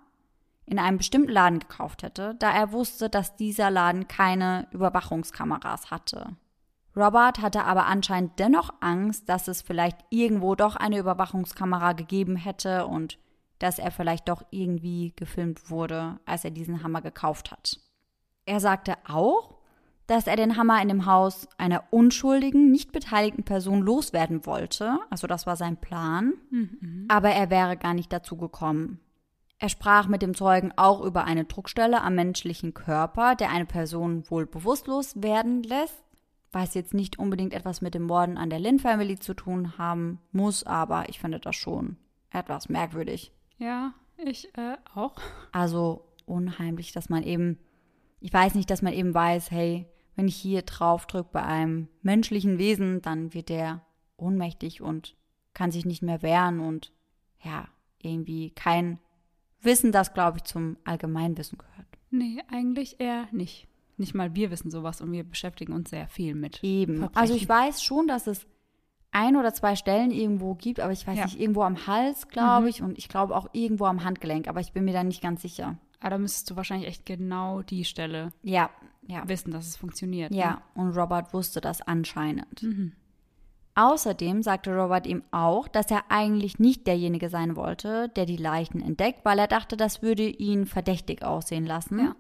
[0.66, 6.36] in einem bestimmten Laden gekauft hätte, da er wusste, dass dieser Laden keine Überwachungskameras hatte.
[6.96, 12.88] Robert hatte aber anscheinend dennoch Angst, dass es vielleicht irgendwo doch eine Überwachungskamera gegeben hätte
[12.88, 13.20] und
[13.60, 17.80] dass er vielleicht doch irgendwie gefilmt wurde, als er diesen Hammer gekauft hat.
[18.48, 19.61] Er sagte auch,
[20.12, 25.00] dass er den Hammer in dem Haus einer unschuldigen, nicht beteiligten Person loswerden wollte.
[25.10, 26.34] Also das war sein Plan.
[26.50, 27.06] Mhm.
[27.08, 29.00] Aber er wäre gar nicht dazu gekommen.
[29.58, 34.30] Er sprach mit dem Zeugen auch über eine Druckstelle am menschlichen Körper, der eine Person
[34.30, 36.04] wohl bewusstlos werden lässt,
[36.52, 40.20] was jetzt nicht unbedingt etwas mit dem Morden an der Lynn Family zu tun haben
[40.34, 41.96] muss, aber ich finde das schon
[42.32, 43.32] etwas merkwürdig.
[43.60, 45.16] Ja, ich äh, auch.
[45.54, 47.60] Also unheimlich, dass man eben,
[48.20, 51.88] ich weiß nicht, dass man eben weiß, hey, wenn ich hier drauf drücke bei einem
[52.02, 53.82] menschlichen Wesen, dann wird der
[54.18, 55.16] ohnmächtig und
[55.54, 56.92] kann sich nicht mehr wehren und
[57.44, 57.68] ja,
[58.00, 59.00] irgendwie kein
[59.62, 61.88] Wissen, das, glaube ich, zum Allgemeinwissen gehört.
[62.10, 63.68] Nee, eigentlich eher nicht.
[63.98, 66.64] Nicht mal wir wissen sowas und wir beschäftigen uns sehr viel mit.
[66.64, 66.98] Eben.
[66.98, 67.18] Verbrechen.
[67.22, 68.48] Also ich weiß schon, dass es
[69.12, 71.26] ein oder zwei Stellen irgendwo gibt, aber ich weiß Ja.
[71.26, 72.68] nicht, irgendwo am Hals, glaube Mhm.
[72.70, 75.42] ich, und ich glaube auch irgendwo am Handgelenk, aber ich bin mir da nicht ganz
[75.42, 75.78] sicher.
[76.00, 78.70] Aber da müsstest du wahrscheinlich echt genau die Stelle Ja,
[79.08, 79.28] ja.
[79.28, 80.34] wissen, dass es funktioniert.
[80.34, 82.64] Ja, und Robert wusste das anscheinend.
[82.64, 82.70] Ne?
[82.70, 82.92] Mhm.
[83.76, 88.82] Außerdem sagte Robert ihm auch, dass er eigentlich nicht derjenige sein wollte, der die Leichen
[88.82, 92.00] entdeckt, weil er dachte, das würde ihn verdächtig aussehen lassen.
[92.00, 92.16] Ja.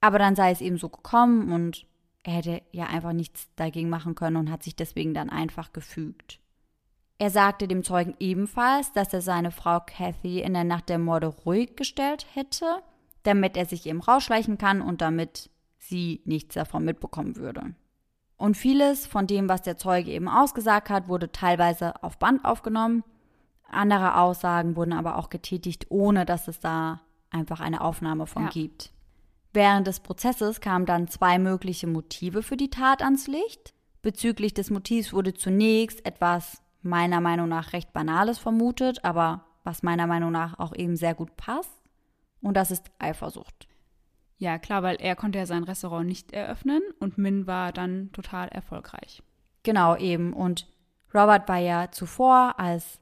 [0.00, 1.86] Aber dann sei es eben so gekommen und
[2.22, 6.40] er hätte ja einfach nichts dagegen machen können und hat sich deswegen dann einfach gefügt.
[7.18, 11.28] Er sagte dem Zeugen ebenfalls, dass er seine Frau Kathy in der Nacht der Morde
[11.28, 12.82] ruhig gestellt hätte,
[13.22, 15.48] damit er sich eben rausschleichen kann und damit
[15.88, 17.74] sie nichts davon mitbekommen würde.
[18.36, 23.02] Und vieles von dem, was der Zeuge eben ausgesagt hat, wurde teilweise auf Band aufgenommen.
[23.68, 28.48] Andere Aussagen wurden aber auch getätigt, ohne dass es da einfach eine Aufnahme von Ja.
[28.50, 28.92] gibt.
[29.52, 33.72] Während des Prozesses kamen dann zwei mögliche Motive für die Tat ans Licht.
[34.02, 40.06] Bezüglich des Motivs wurde zunächst etwas meiner Meinung nach recht Banales vermutet, aber was meiner
[40.06, 41.72] Meinung nach auch eben sehr gut passt.
[42.42, 43.66] Und das ist Eifersucht.
[44.38, 48.48] Ja, klar, weil er konnte ja sein Restaurant nicht eröffnen und Min war dann total
[48.48, 49.22] erfolgreich.
[49.62, 50.32] Genau eben.
[50.34, 50.66] Und
[51.14, 53.00] Robert war ja zuvor als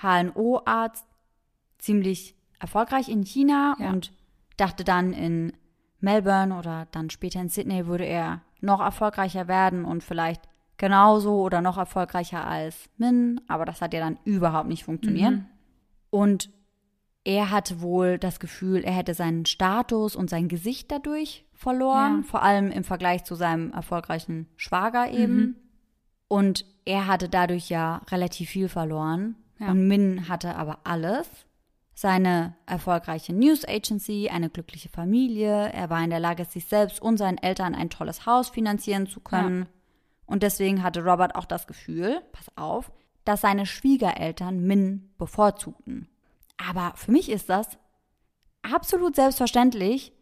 [0.00, 1.06] HNO-Arzt
[1.78, 3.90] ziemlich erfolgreich in China Ja.
[3.90, 4.12] und
[4.56, 5.52] dachte dann in
[6.00, 10.42] Melbourne oder dann später in Sydney würde er noch erfolgreicher werden und vielleicht
[10.76, 15.32] genauso oder noch erfolgreicher als Min, aber das hat ja dann überhaupt nicht funktioniert.
[15.32, 15.46] Mhm.
[16.10, 16.50] Und
[17.24, 22.28] er hatte wohl das Gefühl, er hätte seinen Status und sein Gesicht dadurch verloren, Ja.
[22.28, 25.36] vor allem im Vergleich zu seinem erfolgreichen Schwager eben.
[25.36, 25.56] Mhm.
[26.28, 29.36] Und er hatte dadurch ja relativ viel verloren.
[29.58, 29.70] Ja.
[29.70, 31.28] Und Min hatte aber alles.
[31.94, 35.70] Seine erfolgreiche News Agency, eine glückliche Familie.
[35.72, 39.20] Er war in der Lage, sich selbst und seinen Eltern ein tolles Haus finanzieren zu
[39.20, 39.66] können.
[40.26, 42.90] Und deswegen hatte Robert auch das Gefühl, pass auf,
[43.24, 46.08] dass seine Schwiegereltern Min bevorzugten.
[46.56, 47.78] Aber für mich ist das
[48.62, 50.12] absolut selbstverständlich,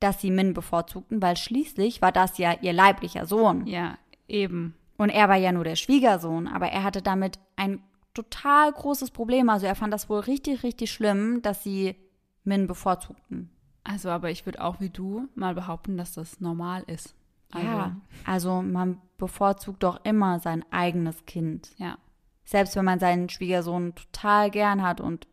[0.00, 3.66] dass sie Min bevorzugten, weil schließlich war das ja ihr leiblicher Sohn.
[3.66, 4.74] Ja, eben.
[4.96, 7.82] Und er war ja nur der Schwiegersohn, aber er hatte damit ein
[8.14, 9.48] total großes Problem.
[9.48, 11.96] Also er fand das wohl richtig, richtig schlimm, dass sie
[12.44, 13.50] Min bevorzugten.
[13.84, 17.14] Also, aber ich würde auch wie du mal behaupten, dass das normal ist.
[17.50, 21.70] Also, ja, also man bevorzugt doch immer sein eigenes Kind.
[21.76, 21.98] Ja.
[22.44, 25.26] Selbst wenn man seinen Schwiegersohn total gern hat und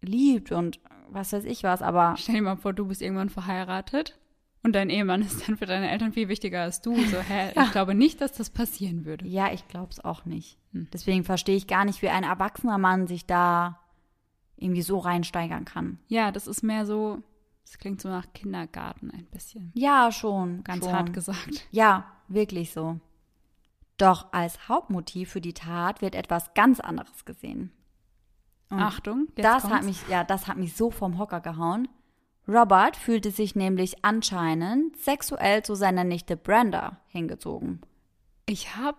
[0.00, 4.18] liebt und was weiß ich was, aber Stell dir mal vor, du bist irgendwann verheiratet
[4.62, 6.96] und dein Ehemann ist dann für deine Eltern viel wichtiger als du.
[6.96, 9.26] So, hä, ich glaube nicht, dass das passieren würde.
[9.26, 10.58] ja, ich glaube es auch nicht.
[10.72, 10.88] Hm.
[10.92, 13.78] Deswegen verstehe ich gar nicht, wie ein erwachsener Mann sich da
[14.56, 15.98] irgendwie so reinsteigern kann.
[16.08, 17.22] Ja, das ist mehr so,
[17.64, 19.70] das klingt so nach Kindergarten ein bisschen.
[19.74, 20.64] Ja, schon.
[20.64, 20.94] Ganz schon.
[20.94, 21.66] hart gesagt.
[21.70, 22.98] Ja, wirklich so.
[23.98, 27.70] Doch als Hauptmotiv für die Tat wird etwas ganz anderes gesehen.
[28.68, 29.76] Und Achtung, jetzt das kommt's.
[29.76, 31.88] hat mich, ja, das hat mich so vom Hocker gehauen.
[32.48, 37.80] Robert fühlte sich nämlich anscheinend sexuell zu seiner Nichte Brenda hingezogen.
[38.46, 38.98] Ich habe,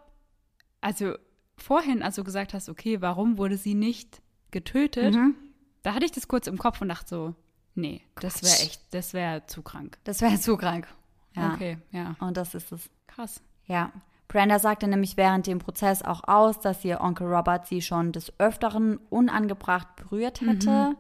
[0.81, 1.13] also
[1.57, 5.35] vorhin, als du gesagt hast, okay, warum wurde sie nicht getötet, Mhm.
[5.83, 7.35] da hatte ich das kurz im Kopf und dachte so,
[7.75, 8.63] nee, das wäre Quatsch.
[8.65, 9.97] echt, das wäre zu krank.
[10.03, 10.87] Das wäre zu krank.
[11.35, 11.53] Ja.
[11.53, 12.89] Okay, ja, Und das ist es.
[13.07, 13.41] krass.
[13.65, 13.91] Ja.
[14.27, 18.37] Brenda sagte nämlich während dem Prozess auch aus, dass ihr Onkel Robert sie schon des
[18.39, 20.95] Öfteren unangebracht berührt hätte.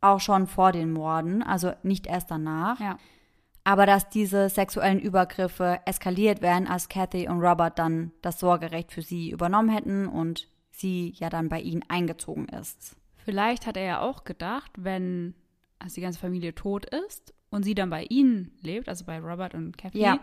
[0.00, 2.78] Auch schon vor den Morden, also nicht erst danach.
[2.78, 2.98] Ja,
[3.64, 9.02] Aber dass diese sexuellen Übergriffe eskaliert wären, als Kathy und Robert dann das Sorgerecht für
[9.02, 12.96] sie übernommen hätten und sie ja dann bei ihnen eingezogen ist.
[13.16, 15.34] vielleicht hat er ja auch gedacht, wenn
[15.78, 19.54] also die ganze Familie tot ist und sie dann bei ihnen lebt, also bei Robert
[19.54, 20.18] und Kathy, Ja.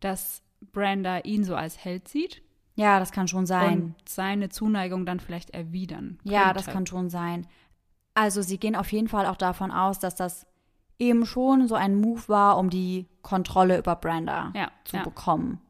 [0.00, 0.42] dass
[0.72, 2.42] Brenda ihn so als Held sieht
[2.74, 3.82] Ja, das kann schon sein.
[3.82, 6.18] und seine Zuneigung dann vielleicht erwidern.
[6.24, 6.54] Ja, könnte.
[6.54, 7.46] das kann schon sein.
[8.14, 10.46] Also sie gehen auf jeden Fall auch davon aus, dass das
[10.98, 15.02] eben schon so ein Move war, um die Kontrolle über Brenda ja, zu ja.
[15.02, 15.60] bekommen.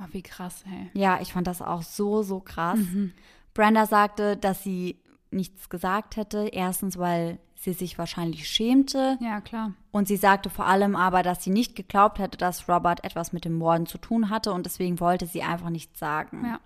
[0.00, 0.90] Oh, wie krass, hey.
[0.92, 2.78] Ja, ich fand das auch so, so krass.
[2.78, 3.12] Mhm.
[3.54, 5.00] Brenda sagte, dass sie
[5.30, 6.48] nichts gesagt hätte.
[6.48, 9.18] Erstens, weil sie sich wahrscheinlich schämte.
[9.20, 9.72] Ja, klar.
[9.90, 13.44] Und sie sagte vor allem aber, dass sie nicht geglaubt hätte, dass Robert etwas mit
[13.44, 16.44] dem Morden zu tun hatte und deswegen wollte sie einfach nichts sagen.
[16.44, 16.60] Ja.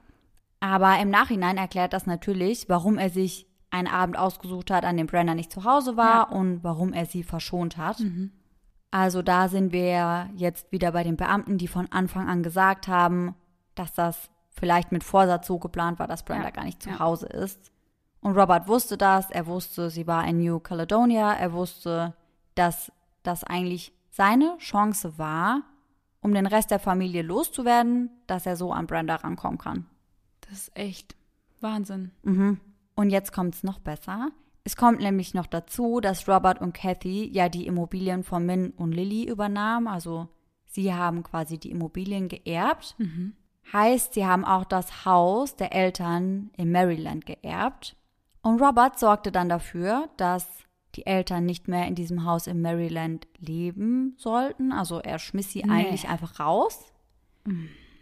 [0.60, 5.06] Aber im Nachhinein erklärt das natürlich, warum er sich einen Abend ausgesucht hat, an dem
[5.06, 8.02] Brenda nicht zu Hause war und warum er sie verschont hat.
[8.90, 13.34] Also da sind wir jetzt wieder bei den Beamten, die von Anfang an gesagt haben,
[13.74, 16.98] dass das vielleicht mit Vorsatz so geplant war, dass Brenda Ja, gar nicht zu ja.
[16.98, 17.70] Hause ist.
[18.28, 22.12] Und Robert wusste das, er wusste, sie war in New Caledonia, er wusste,
[22.54, 25.62] dass das eigentlich seine Chance war,
[26.20, 29.86] um den Rest der Familie loszuwerden, dass er so an Brenda rankommen kann.
[30.42, 31.16] Das ist echt
[31.62, 32.10] Wahnsinn.
[32.22, 32.60] Mhm.
[32.94, 34.28] Und jetzt kommt es noch besser.
[34.62, 38.92] Es kommt nämlich noch dazu, dass Robert und Kathy ja die Immobilien von Min und
[38.92, 39.88] Lily übernahmen.
[39.88, 40.28] Also
[40.66, 42.94] sie haben quasi die Immobilien geerbt.
[43.72, 47.94] Heißt, sie haben auch das Haus der Eltern in Maryland geerbt.
[48.48, 50.46] Und Robert sorgte dann dafür, dass
[50.94, 54.72] die Eltern nicht mehr in diesem Haus in Maryland leben sollten.
[54.72, 55.70] Also er schmiss sie Nee.
[55.70, 56.92] eigentlich einfach raus.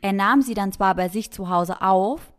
[0.03, 2.32] Er nahm sie dann zwar bei sich zu Hause auf,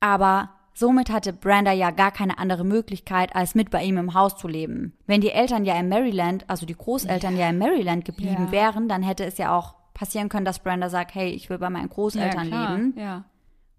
[0.00, 4.36] aber somit hatte Brenda ja gar keine andere Möglichkeit, als mit bei ihm im Haus
[4.36, 4.94] zu leben.
[5.06, 8.52] Wenn die Eltern ja in Maryland, also die Großeltern ja, in Maryland geblieben Ja.
[8.52, 11.70] wären, dann hätte es ja auch passieren können, dass Brenda sagt, hey, ich will bei
[11.70, 12.94] meinen Großeltern ja, leben.
[12.98, 13.24] Ja.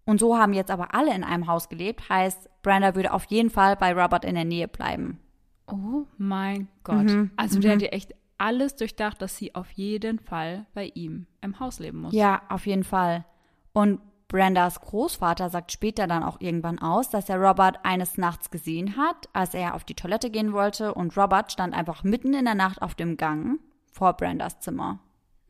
[0.05, 3.49] Und so haben jetzt aber alle in einem Haus gelebt, heißt, Brenda würde auf jeden
[3.49, 5.19] Fall bei Robert in der Nähe bleiben.
[5.67, 7.05] Oh mein Gott.
[7.05, 11.25] Mhm, Also der hat ja echt alles durchdacht, dass sie auf jeden Fall bei ihm
[11.41, 12.13] im Haus leben muss.
[12.13, 13.25] Ja, auf jeden Fall.
[13.73, 18.97] Und Brendas Großvater sagt später dann auch irgendwann aus, dass er Robert eines Nachts gesehen
[18.97, 22.55] hat, als er auf die Toilette gehen wollte und Robert stand einfach mitten in der
[22.55, 23.59] Nacht auf dem Gang
[23.91, 24.99] vor Brendas Zimmer.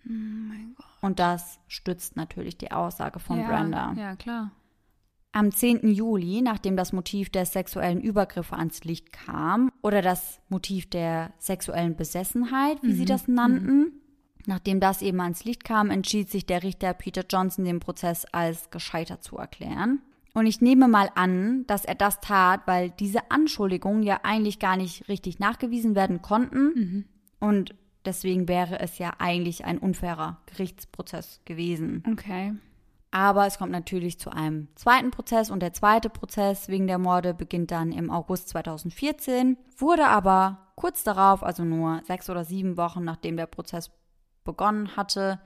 [0.06, 0.86] Oh mein Gott.
[1.06, 3.94] Und das stützt natürlich die Aussage von ja, Brenda.
[3.96, 4.52] Ja, klar.
[5.34, 5.88] Am 10.
[5.90, 11.96] Juli, nachdem das Motiv der sexuellen Übergriffe ans Licht kam, oder das Motiv der sexuellen
[11.96, 14.02] Besessenheit, wie sie das nannten,
[14.48, 18.72] nachdem das eben ans Licht kam, entschied sich der Richter Peter Johnson, den Prozess als
[18.72, 20.02] gescheitert zu erklären.
[20.34, 24.76] Und ich nehme mal an, dass er das tat, weil diese Anschuldigungen ja eigentlich gar
[24.76, 27.08] nicht richtig nachgewiesen werden konnten.
[27.40, 27.76] Und
[28.06, 32.04] deswegen wäre es ja eigentlich ein unfairer Gerichtsprozess gewesen.
[32.12, 32.54] Okay.
[33.12, 37.34] Aber es kommt natürlich zu einem zweiten Prozess und der zweite Prozess wegen der Morde
[37.34, 43.06] beginnt dann im August 2014, wurde aber kurz darauf, also nur sechs oder sieben Wochen
[43.06, 43.90] nachdem der Prozess
[44.44, 45.40] begonnen hatte,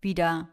[0.00, 0.48] wieder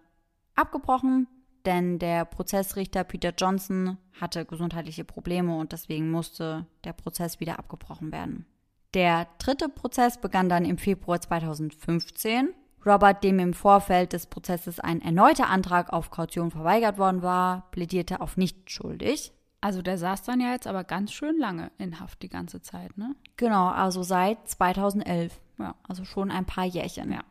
[0.55, 1.27] abgebrochen,
[1.65, 8.11] denn der Prozessrichter Peter Johnson hatte gesundheitliche Probleme und deswegen musste der Prozess wieder abgebrochen
[8.11, 8.45] werden.
[8.93, 12.49] Der dritte Prozess begann dann im Februar 2015.
[12.85, 18.21] Robert, dem im Vorfeld des Prozesses ein erneuter Antrag auf Kaution verweigert worden war, plädierte
[18.21, 19.31] auf nicht schuldig.
[19.61, 22.97] Also der saß dann ja jetzt aber ganz schön lange in Haft die ganze Zeit,
[22.97, 23.15] ne?
[23.37, 25.39] Genau, also seit 2011.
[25.57, 25.75] Ja.
[25.87, 27.13] Also schon ein paar Jährchen.
[27.13, 27.21] Ja.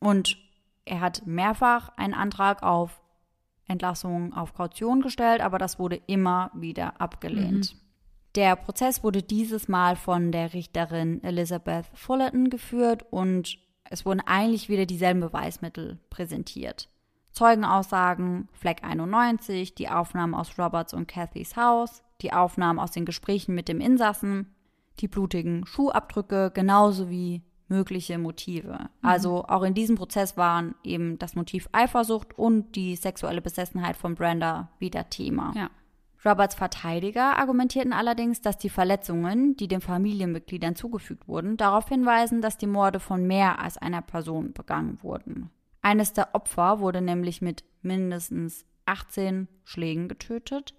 [0.00, 0.36] Und
[0.84, 3.00] er hat mehrfach einen Antrag auf
[3.68, 7.76] Entlassung auf Kaution gestellt, aber das wurde immer wieder abgelehnt.
[8.34, 14.70] Der Prozess wurde dieses Mal von der Richterin Elizabeth Fullerton geführt und es wurden eigentlich
[14.70, 16.88] wieder dieselben Beweismittel präsentiert.
[17.32, 23.54] Zeugenaussagen, Fleck 91, die Aufnahmen aus Roberts und Cathys Haus, die Aufnahmen aus den Gesprächen
[23.54, 24.54] mit dem Insassen,
[25.00, 28.90] die blutigen Schuhabdrücke, genauso wie mögliche Motive.
[29.00, 34.14] Also auch in diesem Prozess waren eben das Motiv Eifersucht und die sexuelle Besessenheit von
[34.14, 35.52] Brenda wieder Thema.
[35.56, 35.70] Ja.
[36.24, 42.58] Roberts Verteidiger argumentierten allerdings, dass die Verletzungen, die den Familienmitgliedern zugefügt wurden, darauf hinweisen, dass
[42.58, 45.50] die Morde von mehr als einer Person begangen wurden.
[45.80, 50.74] Eines der Opfer wurde nämlich mit mindestens 18 Schlägen getötet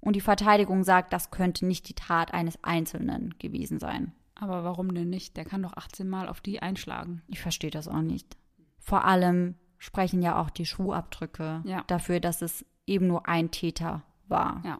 [0.00, 4.12] und die Verteidigung sagt, das könnte nicht die Tat eines Einzelnen gewesen sein.
[4.34, 5.36] Aber warum denn nicht?
[5.36, 7.22] Der kann doch 18 Mal auf die einschlagen.
[7.28, 8.36] Ich verstehe das auch nicht.
[8.78, 11.84] Vor allem sprechen ja auch die Schuhabdrücke Ja.
[11.86, 14.62] dafür, dass es eben nur ein Täter war.
[14.64, 14.78] Ja.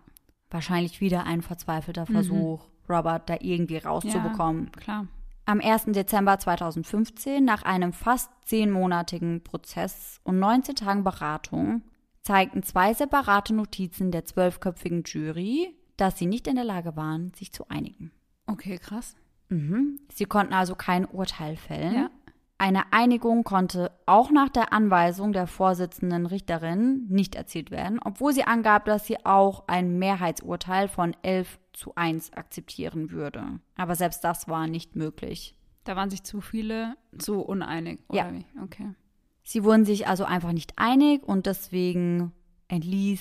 [0.51, 4.71] Wahrscheinlich wieder ein verzweifelter Versuch, Robert da irgendwie rauszubekommen.
[4.73, 5.09] Klar.
[5.47, 5.87] Am 1.
[5.87, 11.83] Dezember 2015, nach einem fast zehnmonatigen Prozess und 19 Tagen Beratung,
[12.23, 17.53] zeigten zwei separate Notizen der zwölfköpfigen Jury, dass sie nicht in der Lage waren, sich
[17.53, 18.11] zu einigen.
[18.47, 19.15] Okay, krass.
[19.51, 20.01] Mhm.
[20.13, 21.95] Sie konnten also kein Urteil fällen.
[21.95, 22.11] Ja.
[22.57, 28.45] Eine Einigung konnte auch nach der Anweisung der Vorsitzenden Richterin nicht erzielt werden, obwohl sie
[28.45, 33.59] angab, dass sie auch ein Mehrheitsurteil von 11 zu 1 akzeptieren würde.
[33.77, 35.57] Aber selbst das war nicht möglich.
[35.83, 38.33] Da waren sich zu viele zu uneinig, oder Ja.
[38.33, 38.47] wie?
[38.63, 38.95] Okay.
[39.43, 42.33] Sie wurden sich also einfach nicht einig und deswegen
[42.69, 43.21] entließ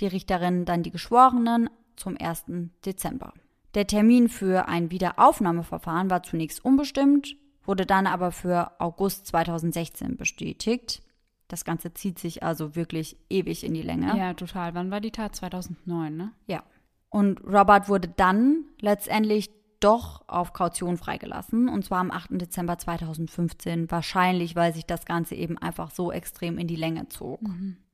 [0.00, 2.72] die Richterin dann die Geschworenen zum 1.
[2.84, 3.32] Dezember.
[3.74, 11.02] Der Termin für ein Wiederaufnahmeverfahren war zunächst unbestimmt, wurde dann aber für August 2016 bestätigt.
[11.48, 14.16] Das Ganze zieht sich also wirklich ewig in die Länge.
[14.16, 14.74] Ja, total.
[14.74, 15.36] Wann war die Tat?
[15.36, 16.32] 2009, ne?
[16.46, 16.62] Ja.
[17.10, 19.50] Und Robert wurde dann letztendlich
[19.80, 22.40] doch auf Kaution freigelassen, und zwar am 8.
[22.40, 27.40] Dezember 2015, wahrscheinlich weil sich das Ganze eben einfach so extrem in die Länge zog.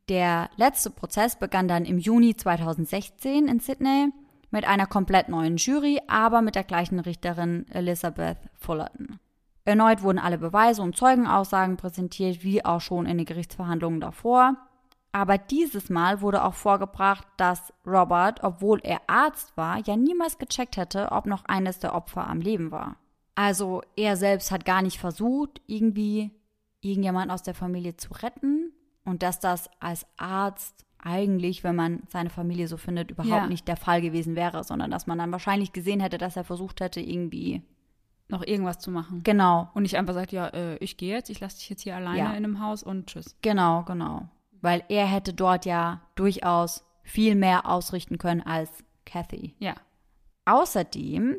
[0.08, 4.08] Der letzte Prozess begann dann im Juni 2016 in Sydney
[4.50, 9.18] mit einer komplett neuen Jury, aber mit der gleichen Richterin Elizabeth Fullerton.
[9.68, 14.56] Erneut wurden alle Beweise und Zeugenaussagen präsentiert, wie auch schon in den Gerichtsverhandlungen davor.
[15.12, 20.78] Aber dieses Mal wurde auch vorgebracht, dass Robert, obwohl er Arzt war, ja niemals gecheckt
[20.78, 22.96] hätte, ob noch eines der Opfer am Leben war.
[23.34, 26.30] Also er selbst hat gar nicht versucht, irgendwie
[26.80, 28.72] irgendjemand aus der Familie zu retten
[29.04, 33.46] und dass das als Arzt eigentlich, wenn man seine Familie so findet, überhaupt Ja.
[33.46, 36.80] nicht der Fall gewesen wäre, sondern dass man dann wahrscheinlich gesehen hätte, dass er versucht
[36.80, 37.62] hätte, irgendwie.
[38.28, 39.22] Noch irgendwas zu machen.
[39.24, 41.96] Genau, Und nicht einfach sagt, ja, äh, ich gehe jetzt, ich lasse dich jetzt hier
[41.96, 42.26] alleine Ja.
[42.30, 43.36] in einem Haus und tschüss.
[43.42, 44.28] genau, genau.
[44.60, 48.70] Weil er hätte dort ja durchaus viel mehr ausrichten können als
[49.06, 49.54] Kathy.
[49.58, 49.74] Ja.
[50.44, 51.36] Außerdem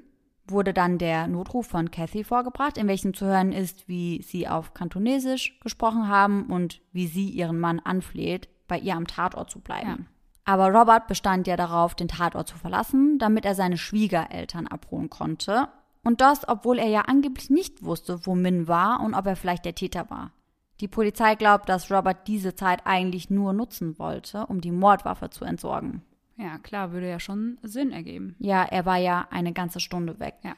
[0.48, 4.74] wurde dann der Notruf von Kathy vorgebracht, in welchem zu hören ist, wie sie auf
[4.74, 9.88] Kantonesisch gesprochen haben und wie sie ihren Mann anfleht, bei ihr am Tatort zu bleiben.
[9.88, 9.98] Ja.
[10.46, 15.68] Aber Robert bestand ja darauf, den Tatort zu verlassen, damit er seine Schwiegereltern abholen konnte.
[16.04, 19.66] Und das, obwohl er ja angeblich nicht wusste, wo Min war und ob er vielleicht
[19.66, 20.32] der Täter war.
[20.80, 25.44] Die Polizei glaubt, dass Robert diese Zeit eigentlich nur nutzen wollte, um die Mordwaffe zu
[25.44, 26.04] entsorgen.
[26.38, 28.36] Ja, klar, würde ja schon Sinn ergeben.
[28.40, 30.36] Ja, er war ja eine ganze Stunde weg.
[30.44, 30.56] Ja.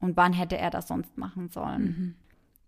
[0.00, 2.14] Und wann hätte er das sonst machen sollen?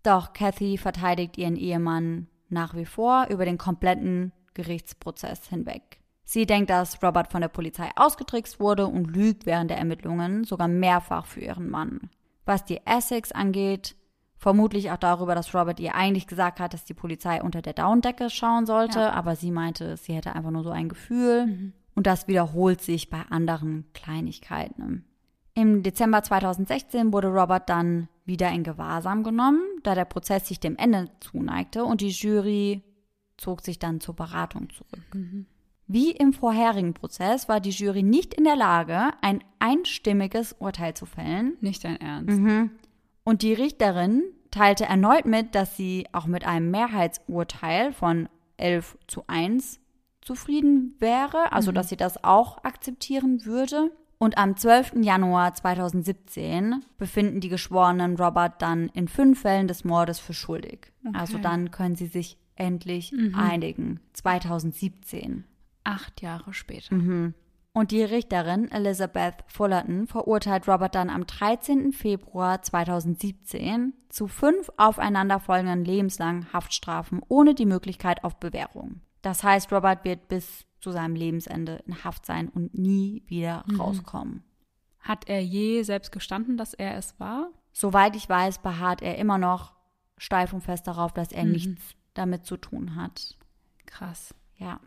[0.01, 5.96] Doch Kathy verteidigt ihren Ehemann nach wie vor über den kompletten Gerichtsprozess hinweg.
[6.29, 10.67] Sie denkt, dass Robert von der Polizei ausgetrickst wurde und lügt während der Ermittlungen sogar
[10.67, 12.09] mehrfach für ihren Mann.
[12.45, 13.95] Was die Essex angeht,
[14.35, 18.29] vermutlich auch darüber, dass Robert ihr eigentlich gesagt hat, dass die Polizei unter der Daunendecke
[18.29, 19.11] schauen sollte, Ja.
[19.13, 21.71] aber sie meinte, sie hätte einfach nur so ein Gefühl.
[21.95, 25.05] Und das wiederholt sich bei anderen Kleinigkeiten.
[25.53, 30.75] Im Dezember 2016 wurde Robert dann wieder in Gewahrsam genommen, da der Prozess sich dem
[30.75, 32.83] Ende zuneigte und die Jury
[33.37, 35.05] zog sich dann zur Beratung zurück.
[35.87, 41.05] Wie im vorherigen Prozess war die Jury nicht in der Lage, ein einstimmiges Urteil zu
[41.05, 41.55] fällen.
[41.61, 42.39] Nicht dein Ernst.
[43.23, 48.27] Und die Richterin teilte erneut mit, dass sie auch mit einem Mehrheitsurteil von
[48.57, 49.79] 11 zu 1
[50.21, 53.91] zufrieden wäre, also dass sie das auch akzeptieren würde.
[54.19, 54.95] Und am 12.
[55.01, 60.91] Januar 2017 befinden die Geschworenen Robert dann in fünf Fällen des Mordes für schuldig.
[61.13, 63.99] Also dann können sie sich endlich einigen.
[64.13, 65.45] 2017.
[65.87, 66.93] Acht Jahre später.
[67.71, 71.93] Und die Richterin Elizabeth Fullerton verurteilt Robert dann am 13.
[71.93, 79.01] Februar 2017 zu fünf aufeinanderfolgenden lebenslangen Haftstrafen ohne die Möglichkeit auf Bewährung.
[79.21, 84.43] Das heißt, Robert wird bis zu seinem Lebensende in Haft sein und nie wieder rauskommen.
[84.99, 87.51] Hat er je selbst gestanden, dass er es war?
[87.71, 89.73] Soweit ich weiß, beharrt er immer noch
[90.17, 93.37] steif und fest darauf, dass er nichts damit zu tun hat.
[93.85, 94.33] Krass.
[94.57, 94.79] Ja.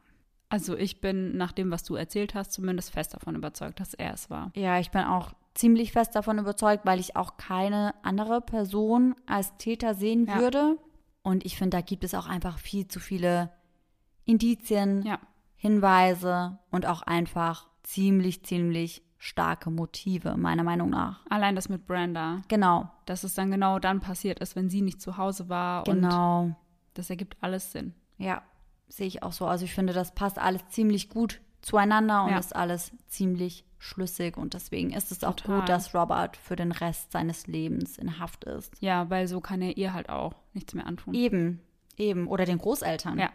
[0.50, 4.12] Also ich bin nach dem, was du erzählt hast, zumindest fest davon überzeugt, dass er
[4.12, 4.50] es war.
[4.54, 9.56] Ja, ich bin auch ziemlich fest davon überzeugt, weil ich auch keine andere Person als
[9.56, 10.38] Täter sehen Ja.
[10.38, 10.76] würde.
[11.22, 13.50] Und ich finde, da gibt es auch einfach viel zu viele
[14.24, 15.18] Indizien, Ja.
[15.56, 21.20] Hinweise und auch einfach ziemlich, ziemlich starke Motive, meiner Meinung nach.
[21.28, 25.00] Allein das mit Brenda, Genau, dass es dann genau dann passiert ist, wenn sie nicht
[25.02, 25.86] zu Hause war.
[25.86, 26.56] Und genau.
[26.94, 27.94] das ergibt alles Sinn.
[28.16, 28.42] Ja,
[28.90, 29.46] sehe ich auch so.
[29.46, 32.38] Also ich finde, das passt alles ziemlich gut zueinander und Ja.
[32.38, 34.36] ist alles ziemlich schlüssig.
[34.36, 35.60] Und deswegen ist es auch Total.
[35.60, 38.74] gut, dass Robert für den Rest seines Lebens in Haft ist.
[38.80, 41.14] Ja, weil so kann er ihr halt auch nichts mehr antun.
[41.14, 41.60] Eben,
[41.96, 42.26] eben.
[42.28, 43.18] Oder den Großeltern.
[43.18, 43.30] Ja.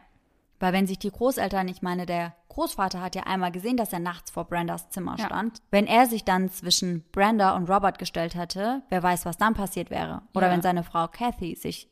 [0.59, 3.99] Weil wenn sich die Großeltern, ich meine, der Großvater hat ja einmal gesehen, dass er
[3.99, 5.25] nachts vor Brandas Zimmer Ja.
[5.25, 5.61] stand.
[5.71, 9.89] Wenn er sich dann zwischen Brenda und Robert gestellt hätte, wer weiß, was dann passiert
[9.89, 10.21] wäre.
[10.33, 10.53] Oder Ja.
[10.53, 11.89] wenn seine Frau Kathy sich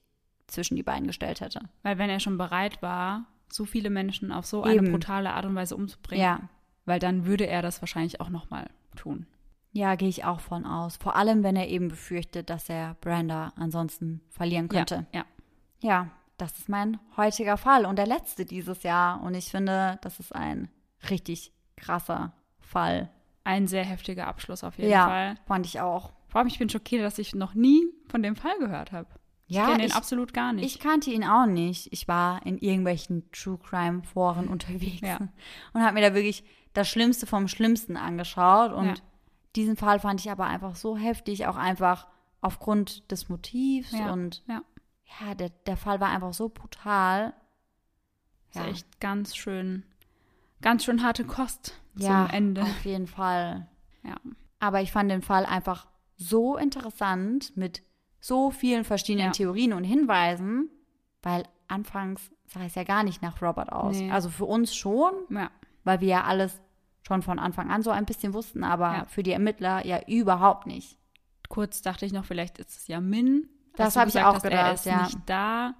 [0.47, 1.61] zwischen die beiden gestellt hätte.
[1.81, 4.91] Weil wenn er schon bereit war, so viele Menschen auf so eine Eben.
[4.91, 6.39] brutale Art und Weise umzubringen, Ja.
[6.85, 9.25] weil dann würde er das wahrscheinlich auch nochmal tun.
[9.71, 10.97] Ja, gehe ich auch von aus.
[10.97, 15.05] Vor allem, wenn er eben befürchtet, dass er Brenda ansonsten verlieren könnte.
[15.13, 15.25] Ja,
[15.81, 19.21] Ja, das ist mein heutiger Fall und der letzte dieses Jahr.
[19.23, 20.69] Und ich finde, das ist ein
[21.09, 23.09] richtig krasser Fall.
[23.45, 25.35] ein sehr heftiger Abschluss auf jeden ja, Fall.
[25.47, 26.13] fand ich auch.
[26.29, 29.07] Vor allem, ich bin schockiert, dass ich noch nie von dem Fall gehört habe.
[29.53, 30.65] Ich Ja, kenne den ich- absolut gar nicht.
[30.65, 31.93] Ich kannte ihn auch nicht.
[31.93, 35.19] Ich war in irgendwelchen True Crime Foren unterwegs Ja.
[35.73, 36.43] und habe mir da wirklich
[36.73, 38.71] das Schlimmste vom Schlimmsten angeschaut.
[38.73, 38.93] Und Ja.
[39.55, 42.07] diesen Fall fand ich aber einfach so heftig, auch einfach
[42.41, 44.63] aufgrund des Motivs ja, und ja.
[45.21, 47.33] ja, der, der Fall war einfach so brutal.
[48.49, 49.83] Ist echt ganz schön,
[50.61, 52.63] ganz schön harte Kost ja, zum Ende.
[52.63, 53.67] Auf jeden Fall.
[54.03, 54.15] Ja.
[54.59, 55.85] Aber ich fand den Fall einfach
[56.17, 57.83] so interessant mit
[58.25, 59.31] so vielen verschiedenen Ja.
[59.33, 60.69] Theorien und Hinweisen,
[61.21, 63.97] weil anfangs sah es ja gar nicht nach Robert aus.
[63.97, 64.11] Nee.
[64.11, 65.51] Also für uns schon, Ja.
[65.83, 66.61] weil wir ja alles
[67.05, 69.05] schon von Anfang an so ein bisschen wussten, aber Ja.
[69.05, 70.97] für die Ermittler ja überhaupt nicht.
[71.49, 73.49] Kurz dachte ich noch, vielleicht ist es ja Min.
[73.75, 75.03] Das Als du hab ich auch hast, gedacht, Er ist ja.
[75.03, 75.73] nicht da.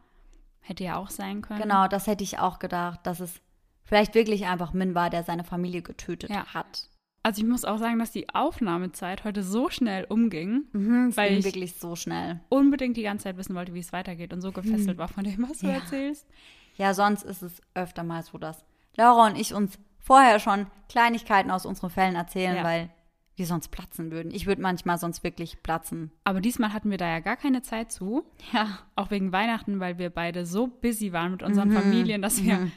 [0.59, 1.61] Hätte ja auch sein können.
[1.61, 3.39] Genau, das hätte ich auch gedacht, dass es
[3.85, 6.45] vielleicht wirklich einfach Min war, der seine Familie getötet Ja.
[6.53, 6.89] hat.
[7.25, 11.39] Also ich muss auch sagen, dass die Aufnahmezeit heute so schnell umging, Mhm, Weil ging
[11.39, 12.41] ich- wirklich so schnell.
[12.49, 15.47] unbedingt die ganze Zeit wissen wollte, wie es weitergeht und so gefesselt war von dem,
[15.49, 15.67] was du.
[15.67, 15.73] Ja.
[15.75, 16.27] erzählst.
[16.75, 18.65] Ja, sonst ist es öfter mal so, dass
[18.97, 22.63] Laura und ich uns vorher schon Kleinigkeiten aus unseren Fällen erzählen, Ja.
[22.63, 22.89] weil
[23.35, 24.31] wir sonst platzen würden.
[24.31, 26.11] Ich würde manchmal sonst wirklich platzen.
[26.23, 28.79] Aber diesmal hatten wir da ja gar keine Zeit zu, Ja.
[28.95, 31.73] auch wegen Weihnachten, weil wir beide so busy waren mit unseren Mhm.
[31.77, 32.71] Familien, dass wir, Mhm.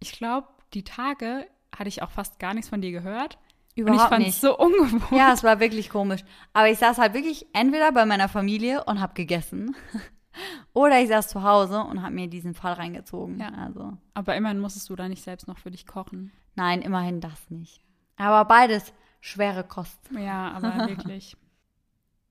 [0.00, 3.38] ich glaube, die Tage hatte ich auch fast gar nichts von dir gehört.
[3.82, 5.10] Und ich Überhaupt fand es so ungewohnt.
[5.12, 6.22] Ja, es war wirklich komisch.
[6.52, 9.76] Aber ich saß halt wirklich entweder bei meiner Familie und habe gegessen
[10.72, 13.38] oder ich saß zu Hause und habe mir diesen Fall reingezogen.
[13.38, 13.50] Ja.
[13.50, 16.32] Also Aber immerhin musstest du da nicht selbst noch für dich kochen.
[16.54, 17.82] nein, immerhin das nicht.
[18.16, 19.98] Aber beides schwere Kost.
[20.18, 21.36] Ja, aber wirklich.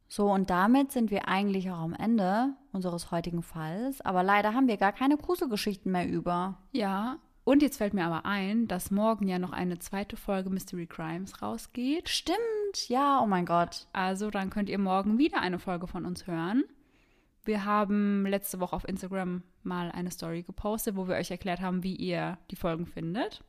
[0.07, 4.01] So, und damit sind wir eigentlich auch am Ende unseres heutigen Falls.
[4.01, 6.57] Aber leider haben wir gar keine Gruselgeschichten mehr über.
[6.71, 10.87] Ja, und jetzt fällt mir aber ein, dass morgen ja noch eine zweite Folge Mystery
[10.87, 12.09] Crimes rausgeht.
[12.09, 13.87] Stimmt, ja, oh mein Gott.
[13.93, 16.63] Also dann könnt ihr morgen wieder eine Folge von uns hören.
[17.45, 21.83] Wir haben letzte Woche auf Instagram mal eine Story gepostet, wo wir euch erklärt haben,
[21.83, 23.43] wie ihr die Folgen findet.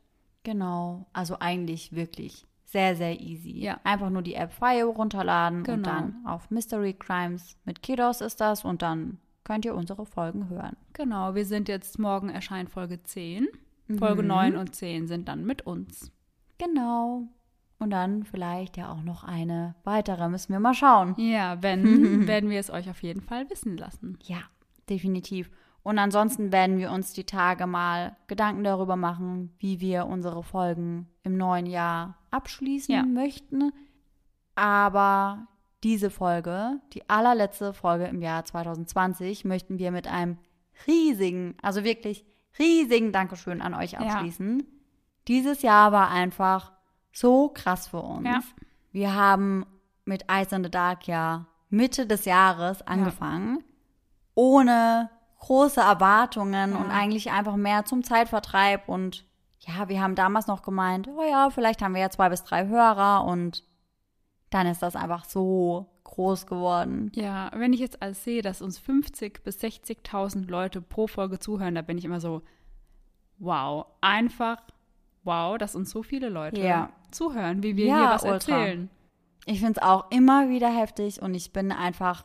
[0.45, 3.59] Genau, also eigentlich wirklich sehr, sehr easy.
[3.61, 3.81] Ja.
[3.85, 5.89] Einfach nur die App Fire runterladen und Genau.
[5.89, 10.77] dann auf Mystery Crimes mit Kiddos ist das und dann könnt ihr unsere Folgen hören.
[10.93, 13.49] Genau, wir sind jetzt morgen erscheint Folge 10.
[13.99, 16.11] Folge 9 und 10 sind dann mit uns.
[16.59, 17.23] Genau.
[17.79, 21.15] Und dann vielleicht ja auch noch eine weitere, müssen wir mal schauen.
[21.19, 21.83] Ja, wenn,
[22.27, 24.19] werden wir es euch auf jeden Fall wissen lassen.
[24.25, 24.39] Ja,
[24.89, 25.51] definitiv.
[25.83, 31.07] Und ansonsten werden wir uns die Tage mal Gedanken darüber machen, wie wir unsere Folgen
[31.23, 33.03] im neuen Jahr abschließen Ja.
[33.05, 33.73] möchten.
[34.55, 35.47] Aber
[35.85, 40.39] diese Folge, die allerletzte Folge im Jahr 2020, möchten wir mit einem
[40.87, 42.25] riesigen, also wirklich
[42.59, 44.65] riesigen Dankeschön an euch abschließen.
[45.29, 46.73] Dieses Jahr war einfach
[47.13, 48.27] so krass für uns.
[48.27, 48.41] Ja.
[48.93, 49.67] Wir haben
[50.05, 53.65] mit Ice in the Dark ja Mitte des Jahres angefangen,
[54.35, 56.79] ohne große Erwartungen Ja.
[56.79, 58.89] und eigentlich einfach mehr zum Zeitvertreib.
[58.89, 59.25] Und
[59.61, 62.67] ja, wir haben damals noch gemeint, oh ja, vielleicht haben wir ja zwei bis drei
[62.69, 63.65] Hörer und
[64.51, 67.13] dann ist das einfach so groß geworden.
[67.15, 71.75] Ja, wenn ich jetzt alles sehe, dass uns 50 bis 60.000 Leute pro Folge zuhören,
[71.77, 72.43] da bin ich immer so,
[73.39, 74.59] wow, einfach
[75.25, 76.91] wow, dass uns so viele Leute Ja.
[77.11, 78.35] zuhören, wie wir Ja, hier was ultra.
[78.35, 78.91] erzählen.
[79.45, 82.25] Ich finde es auch immer wieder heftig und ich bin einfach,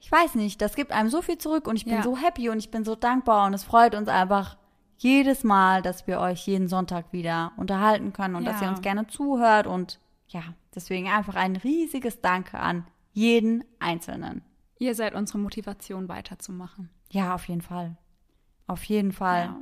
[0.00, 2.02] ich weiß nicht, das gibt einem so viel zurück und ich bin Ja.
[2.02, 4.56] so happy und ich bin so dankbar und es freut uns einfach
[4.98, 9.06] jedes Mal, dass wir euch jeden Sonntag wieder unterhalten können und dass ihr uns gerne
[9.06, 10.42] zuhört und ja,
[10.74, 12.86] deswegen einfach ein riesiges Danke an
[13.16, 14.42] jeden Einzelnen.
[14.78, 16.90] Ihr seid unsere Motivation weiterzumachen.
[17.10, 17.96] Ja, auf jeden Fall.
[18.66, 19.44] Auf jeden Fall.
[19.44, 19.60] Ja.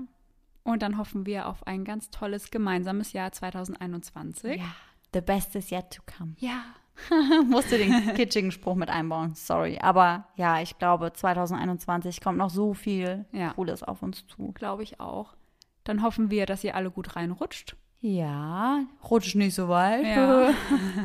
[0.64, 4.56] Und dann hoffen wir auf ein ganz tolles gemeinsames Jahr 2021.
[4.56, 4.74] Ja,
[5.12, 6.34] the best is yet to come.
[6.38, 6.64] Ja.
[7.48, 9.78] Musste den kitschigen Spruch mit einbauen, sorry.
[9.80, 13.52] Aber ja, ich glaube, 2021 kommt noch so viel Ja.
[13.52, 14.50] Cooles auf uns zu.
[14.52, 15.36] Glaube ich auch.
[15.84, 17.76] Dann hoffen wir, dass ihr alle gut reinrutscht.
[18.00, 20.04] Ja, rutscht nicht so weit.
[20.04, 20.50] Ja.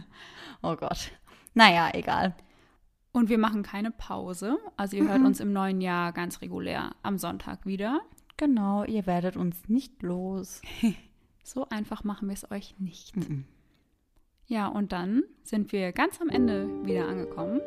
[0.63, 1.11] oh Gott.
[1.53, 2.35] Naja, egal.
[3.11, 4.57] Und wir machen keine Pause.
[4.77, 8.01] Also ihr hört uns im neuen Jahr ganz regulär am Sonntag wieder.
[8.37, 10.61] Genau, ihr werdet uns nicht los.
[11.41, 13.17] So einfach machen wir es euch nicht.
[13.17, 13.43] Mhm.
[14.45, 17.59] Ja, und dann sind wir ganz am Ende wieder angekommen.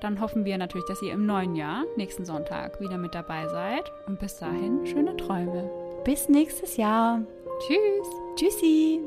[0.00, 3.90] Dann hoffen wir natürlich, dass ihr im neuen Jahr, nächsten Sonntag, wieder mit dabei seid.
[4.06, 5.68] Und bis dahin, schöne Träume.
[6.04, 7.20] Bis nächstes Jahr.
[7.66, 8.08] Tschüss!
[8.36, 9.00] Tschüssi.